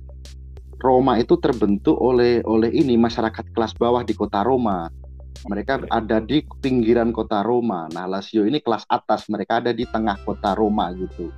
Roma 0.82 1.16
itu 1.22 1.40
terbentuk 1.40 1.96
oleh 1.96 2.44
oleh 2.44 2.74
ini 2.74 2.98
masyarakat 3.00 3.54
kelas 3.54 3.78
bawah 3.78 4.02
di 4.04 4.18
kota 4.18 4.42
Roma. 4.44 4.90
Mereka 5.44 5.92
ada 5.92 6.24
di 6.24 6.44
pinggiran 6.64 7.12
kota 7.12 7.44
Roma. 7.44 7.92
Nah, 7.92 8.08
Lazio 8.08 8.48
ini 8.48 8.64
kelas 8.64 8.88
atas, 8.88 9.28
mereka 9.28 9.60
ada 9.60 9.76
di 9.76 9.84
tengah 9.84 10.16
kota 10.24 10.56
Roma 10.56 10.92
gitu. 10.96 11.32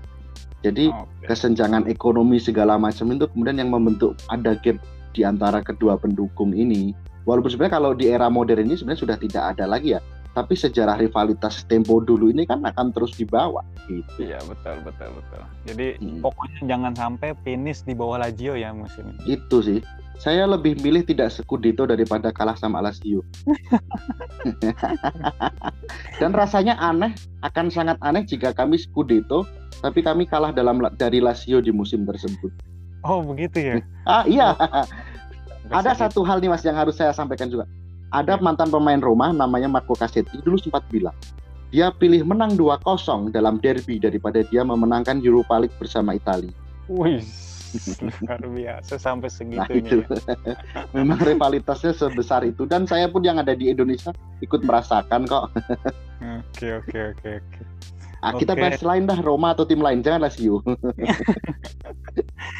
Jadi 0.62 0.90
okay. 0.90 1.30
kesenjangan 1.30 1.90
ekonomi 1.90 2.42
segala 2.42 2.78
macam 2.78 3.14
itu 3.14 3.26
kemudian 3.30 3.62
yang 3.62 3.70
membentuk 3.70 4.18
ada 4.30 4.58
gap 4.58 4.82
di 5.16 5.24
antara 5.24 5.64
kedua 5.64 5.96
pendukung 5.96 6.52
ini. 6.52 6.92
Walaupun 7.24 7.50
sebenarnya 7.50 7.76
kalau 7.80 7.92
di 7.96 8.12
era 8.12 8.28
modern 8.28 8.68
ini 8.68 8.76
sebenarnya 8.76 9.02
sudah 9.02 9.18
tidak 9.18 9.44
ada 9.56 9.66
lagi 9.66 9.96
ya. 9.96 10.04
Tapi 10.36 10.52
sejarah 10.52 11.00
rivalitas 11.00 11.64
tempo 11.64 12.04
dulu 12.04 12.28
ini 12.28 12.44
kan 12.44 12.60
akan 12.60 12.92
terus 12.92 13.16
dibawa. 13.16 13.64
Gitu. 13.88 14.28
Iya 14.28 14.44
betul 14.44 14.84
betul 14.84 15.16
betul. 15.16 15.42
Jadi 15.64 15.88
hmm. 15.96 16.20
pokoknya 16.20 16.62
jangan 16.68 16.92
sampai 16.92 17.32
finish 17.48 17.88
di 17.88 17.96
bawah 17.96 18.20
Lazio 18.20 18.60
ya 18.60 18.76
musim 18.76 19.16
ini. 19.16 19.40
Itu 19.40 19.64
sih. 19.64 19.80
Saya 20.16 20.48
lebih 20.48 20.80
milih 20.80 21.04
tidak 21.04 21.32
Scudetto 21.32 21.84
daripada 21.88 22.32
kalah 22.32 22.56
sama 22.56 22.80
Lazio. 22.80 23.20
Dan 26.24 26.32
rasanya 26.32 26.80
aneh, 26.80 27.12
akan 27.44 27.68
sangat 27.68 28.00
aneh 28.00 28.24
jika 28.24 28.56
kami 28.56 28.80
Scudetto, 28.80 29.44
tapi 29.84 30.00
kami 30.00 30.24
kalah 30.24 30.56
dalam 30.56 30.80
dari 30.96 31.20
Lazio 31.20 31.60
di 31.60 31.76
musim 31.76 32.08
tersebut. 32.08 32.52
Oh 33.06 33.22
begitu 33.22 33.58
ya? 33.62 33.74
ah 34.10 34.26
iya. 34.26 34.58
Oh. 34.58 34.86
Ada 35.80 35.98
satu 35.98 36.22
hal 36.26 36.42
nih 36.42 36.50
mas 36.50 36.62
yang 36.62 36.78
harus 36.78 36.98
saya 36.98 37.14
sampaikan 37.14 37.50
juga. 37.50 37.70
Ada 38.14 38.38
mantan 38.38 38.70
pemain 38.70 39.02
Roma 39.02 39.34
namanya 39.34 39.70
Marco 39.70 39.98
Cassetti 39.98 40.42
dulu 40.46 40.62
sempat 40.62 40.86
bilang 40.94 41.14
dia 41.74 41.92
pilih 41.92 42.24
menang 42.24 42.56
2-0 42.56 43.36
dalam 43.36 43.60
derby 43.60 44.00
daripada 44.00 44.46
dia 44.48 44.64
memenangkan 44.64 45.20
Europa 45.20 45.60
League 45.60 45.76
bersama 45.76 46.16
Italia. 46.16 46.54
Wih, 46.88 47.20
luar 48.24 48.40
biasa 48.48 48.96
sampai 48.96 49.28
segitunya. 49.28 49.68
Nah, 49.68 49.68
itu. 49.76 49.98
Ya. 50.08 50.56
Memang 50.96 51.20
rivalitasnya 51.20 51.92
sebesar 51.92 52.48
itu 52.48 52.64
dan 52.64 52.88
saya 52.88 53.12
pun 53.12 53.26
yang 53.28 53.42
ada 53.42 53.52
di 53.52 53.68
Indonesia 53.68 54.16
ikut 54.40 54.64
merasakan 54.64 55.28
kok. 55.28 55.52
Oke 56.24 56.80
oke 56.80 57.00
oke 57.12 57.30
oke. 57.44 57.62
Ah, 58.26 58.34
okay. 58.34 58.42
kita 58.42 58.58
bahas 58.58 58.82
lain 58.82 59.06
dah 59.06 59.22
Roma 59.22 59.54
atau 59.54 59.70
tim 59.70 59.78
lain, 59.78 60.02
jangan 60.02 60.26
Lazio. 60.26 60.66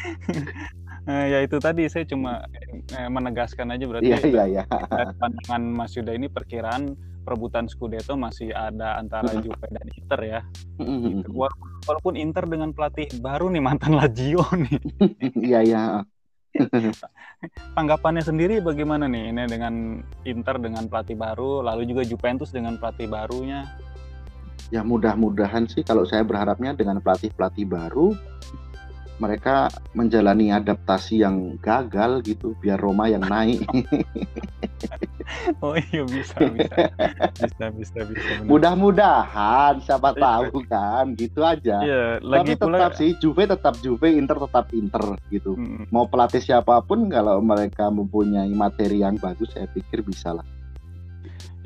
eh, 1.10 1.26
ya 1.34 1.42
itu 1.42 1.58
tadi 1.58 1.90
saya 1.90 2.06
cuma 2.06 2.46
eh, 2.94 3.10
menegaskan 3.10 3.74
aja 3.74 3.82
berarti 3.90 4.06
yeah, 4.06 4.46
yeah, 4.46 4.62
yeah. 4.62 5.10
pandangan 5.18 5.62
Mas 5.66 5.98
Yuda 5.98 6.14
ini 6.14 6.30
perkiraan 6.30 6.94
perebutan 7.26 7.66
Scudetto 7.66 8.14
masih 8.14 8.54
ada 8.54 9.02
antara 9.02 9.34
Juve 9.42 9.66
dan 9.66 9.90
Inter 9.90 10.20
ya. 10.22 10.46
Gitu. 10.78 11.34
Walaupun 11.34 12.14
Inter 12.14 12.46
dengan 12.46 12.70
pelatih 12.70 13.10
baru 13.18 13.50
nih 13.50 13.58
mantan 13.58 13.98
Lazio 13.98 14.46
nih. 14.62 14.78
Iya 15.34 15.66
iya. 15.66 15.82
Tanggapannya 17.74 18.22
sendiri 18.22 18.62
bagaimana 18.62 19.10
nih 19.10 19.34
ini 19.34 19.42
dengan 19.50 19.98
Inter 20.22 20.62
dengan 20.62 20.86
pelatih 20.86 21.18
baru, 21.18 21.66
lalu 21.66 21.90
juga 21.90 22.06
Juventus 22.06 22.54
dengan 22.54 22.78
pelatih 22.78 23.10
barunya? 23.10 23.66
Ya 24.74 24.82
mudah-mudahan 24.82 25.70
sih 25.70 25.86
kalau 25.86 26.02
saya 26.02 26.26
berharapnya 26.26 26.74
dengan 26.74 26.98
pelatih-pelatih 26.98 27.66
baru 27.70 28.16
mereka 29.16 29.72
menjalani 29.96 30.52
adaptasi 30.52 31.24
yang 31.24 31.56
gagal 31.64 32.20
gitu 32.24 32.52
biar 32.60 32.76
Roma 32.76 33.08
yang 33.08 33.24
naik. 33.24 33.64
oh 35.64 35.72
iya 35.72 36.04
bisa 36.04 36.36
bisa 36.52 36.76
bisa 37.32 37.64
bisa 37.72 37.98
bisa. 38.04 38.30
Mudah-mudahan 38.44 39.80
siapa 39.80 40.12
iya. 40.12 40.20
tahu 40.20 40.56
kan 40.68 41.06
gitu 41.16 41.40
aja. 41.40 41.76
Iya, 41.80 42.04
lagi 42.20 42.52
Tapi 42.56 42.60
tetap 42.60 42.92
pula... 42.92 42.98
sih 43.00 43.10
Juve 43.16 43.42
tetap 43.48 43.74
Juve, 43.80 44.08
Inter 44.12 44.36
tetap 44.36 44.66
Inter 44.76 45.04
gitu. 45.32 45.56
Hmm. 45.56 45.88
Mau 45.88 46.04
pelatih 46.04 46.44
siapa 46.44 46.84
pun 46.84 47.08
kalau 47.08 47.40
mereka 47.40 47.88
mempunyai 47.88 48.52
materi 48.52 49.00
yang 49.00 49.16
bagus 49.16 49.48
saya 49.56 49.64
pikir 49.72 50.04
bisa 50.04 50.36
lah. 50.36 50.44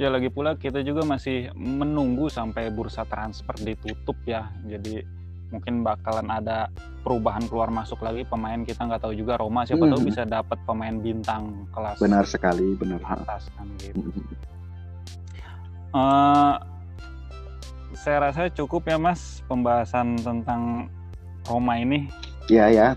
Ya 0.00 0.08
lagi 0.08 0.32
pula 0.32 0.56
kita 0.56 0.80
juga 0.80 1.04
masih 1.04 1.52
menunggu 1.52 2.32
sampai 2.32 2.72
bursa 2.72 3.04
transfer 3.04 3.52
ditutup 3.60 4.16
ya. 4.24 4.48
Jadi 4.64 5.04
mungkin 5.50 5.82
bakalan 5.82 6.30
ada 6.30 6.72
perubahan 7.04 7.44
keluar 7.50 7.68
masuk 7.68 8.00
lagi. 8.00 8.24
Pemain 8.24 8.64
kita 8.64 8.86
nggak 8.88 9.04
tahu 9.04 9.12
juga. 9.12 9.36
Roma 9.36 9.68
siapa 9.68 9.84
hmm. 9.84 9.92
tahu 9.92 10.00
bisa 10.08 10.22
dapat 10.24 10.58
pemain 10.64 10.96
bintang 10.96 11.68
kelas 11.74 12.00
benar 12.00 12.24
sekali 12.24 12.72
benar. 12.80 13.02
atas 13.04 13.52
kan 13.58 13.68
gitu. 13.82 14.08
Uh, 15.90 16.54
saya 17.98 18.30
rasa 18.30 18.48
cukup 18.48 18.88
ya 18.88 18.96
mas 18.96 19.44
pembahasan 19.50 20.16
tentang 20.22 20.88
Roma 21.44 21.76
ini. 21.76 22.08
Ya 22.48 22.72
ya. 22.72 22.96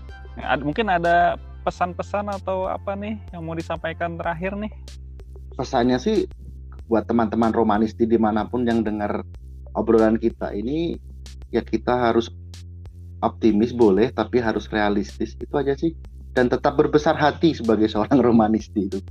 Mungkin 0.62 0.88
ada 0.88 1.36
pesan-pesan 1.64 2.28
atau 2.28 2.68
apa 2.68 2.96
nih 2.96 3.20
yang 3.32 3.44
mau 3.44 3.52
disampaikan 3.52 4.16
terakhir 4.16 4.56
nih? 4.56 4.72
Pesannya 5.54 5.98
sih 6.00 6.24
buat 6.88 7.08
teman-teman 7.08 7.52
romanisti 7.52 8.04
di 8.04 8.20
mana 8.20 8.44
pun 8.44 8.64
yang 8.64 8.84
dengar 8.84 9.24
obrolan 9.72 10.20
kita 10.20 10.52
ini 10.52 10.96
ya 11.48 11.64
kita 11.64 12.10
harus 12.10 12.28
optimis 13.24 13.72
boleh 13.72 14.12
tapi 14.12 14.38
harus 14.38 14.68
realistis 14.68 15.32
itu 15.40 15.54
aja 15.56 15.72
sih 15.72 15.96
dan 16.34 16.50
tetap 16.50 16.74
berbesar 16.74 17.14
hati 17.14 17.54
sebagai 17.54 17.86
seorang 17.86 18.18
romanisti 18.20 18.90
itu. 18.90 18.98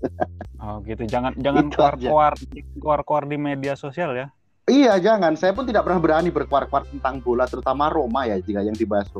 Oh 0.63 0.79
gitu, 0.87 1.03
jangan 1.03 1.35
jangan 1.43 1.67
keluar-keluar 1.67 2.39
keluar-keluar 2.79 3.27
di 3.27 3.35
media 3.35 3.75
sosial 3.75 4.15
ya. 4.15 4.31
Iya 4.63 4.95
jangan, 4.95 5.35
saya 5.35 5.51
pun 5.51 5.67
tidak 5.67 5.83
pernah 5.83 5.99
berani 5.99 6.31
berkuar-kuar 6.31 6.87
tentang 6.87 7.19
bola 7.19 7.43
terutama 7.51 7.91
Roma 7.91 8.23
ya 8.31 8.39
jika 8.39 8.63
yang 8.63 8.71
dibahas. 8.71 9.11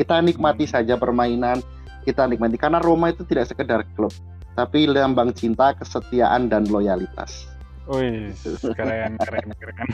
Kita 0.00 0.16
nikmati 0.24 0.64
hmm. 0.64 0.72
saja 0.72 0.96
permainan, 0.96 1.60
kita 2.08 2.24
nikmati 2.24 2.56
karena 2.56 2.80
Roma 2.80 3.12
itu 3.12 3.20
tidak 3.28 3.52
sekedar 3.52 3.84
klub, 3.92 4.16
tapi 4.56 4.88
lambang 4.88 5.36
cinta, 5.36 5.76
kesetiaan 5.76 6.48
dan 6.48 6.64
loyalitas. 6.64 7.44
Wih, 7.88 8.36
keren, 8.76 9.16
keren, 9.16 9.48
keren. 9.56 9.88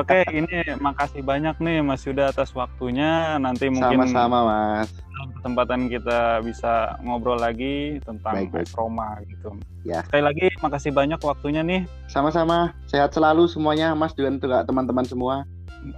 Oke, 0.00 0.24
ini 0.32 0.64
makasih 0.80 1.20
banyak 1.20 1.60
nih 1.60 1.84
Mas 1.84 2.08
Yuda 2.08 2.32
atas 2.32 2.56
waktunya. 2.56 3.36
Nanti 3.36 3.68
mungkin 3.68 4.00
sama-sama 4.00 4.38
Mas. 4.48 4.88
Kesempatan 5.36 5.92
kita 5.92 6.40
bisa 6.40 6.96
ngobrol 7.04 7.36
lagi 7.36 8.00
tentang 8.00 8.48
baik, 8.48 8.50
baik. 8.50 8.72
Roma 8.72 9.20
gitu. 9.28 9.52
Ya. 9.84 10.00
Sekali 10.08 10.24
lagi 10.24 10.46
makasih 10.64 10.88
banyak 10.88 11.20
waktunya 11.20 11.60
nih. 11.60 11.84
Sama-sama. 12.08 12.72
Sehat 12.88 13.12
selalu 13.12 13.44
semuanya 13.44 13.92
Mas 13.92 14.16
dan 14.16 14.40
juga 14.40 14.64
teman-teman 14.64 15.04
semua. 15.04 15.44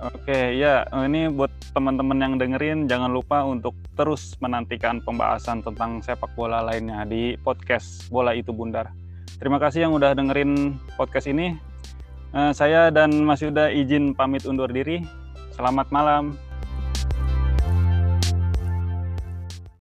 Oke, 0.02 0.56
ya 0.58 0.82
ini 1.04 1.28
buat 1.28 1.52
teman-teman 1.76 2.16
yang 2.16 2.34
dengerin 2.40 2.88
jangan 2.88 3.12
lupa 3.12 3.44
untuk 3.44 3.76
terus 3.94 4.32
menantikan 4.40 4.98
pembahasan 5.04 5.60
tentang 5.60 6.00
sepak 6.00 6.32
bola 6.32 6.64
lainnya 6.64 7.04
di 7.04 7.36
podcast 7.38 8.08
Bola 8.08 8.32
Itu 8.32 8.50
Bundar. 8.56 9.03
Terima 9.34 9.58
kasih 9.58 9.86
yang 9.86 9.92
udah 9.98 10.14
dengerin 10.14 10.78
podcast 10.94 11.26
ini. 11.26 11.58
Uh, 12.30 12.54
saya 12.54 12.90
dan 12.94 13.10
Mas 13.26 13.42
Yuda 13.42 13.70
izin 13.70 14.14
pamit 14.14 14.46
undur 14.46 14.70
diri. 14.70 15.02
Selamat 15.54 15.90
malam. 15.90 16.38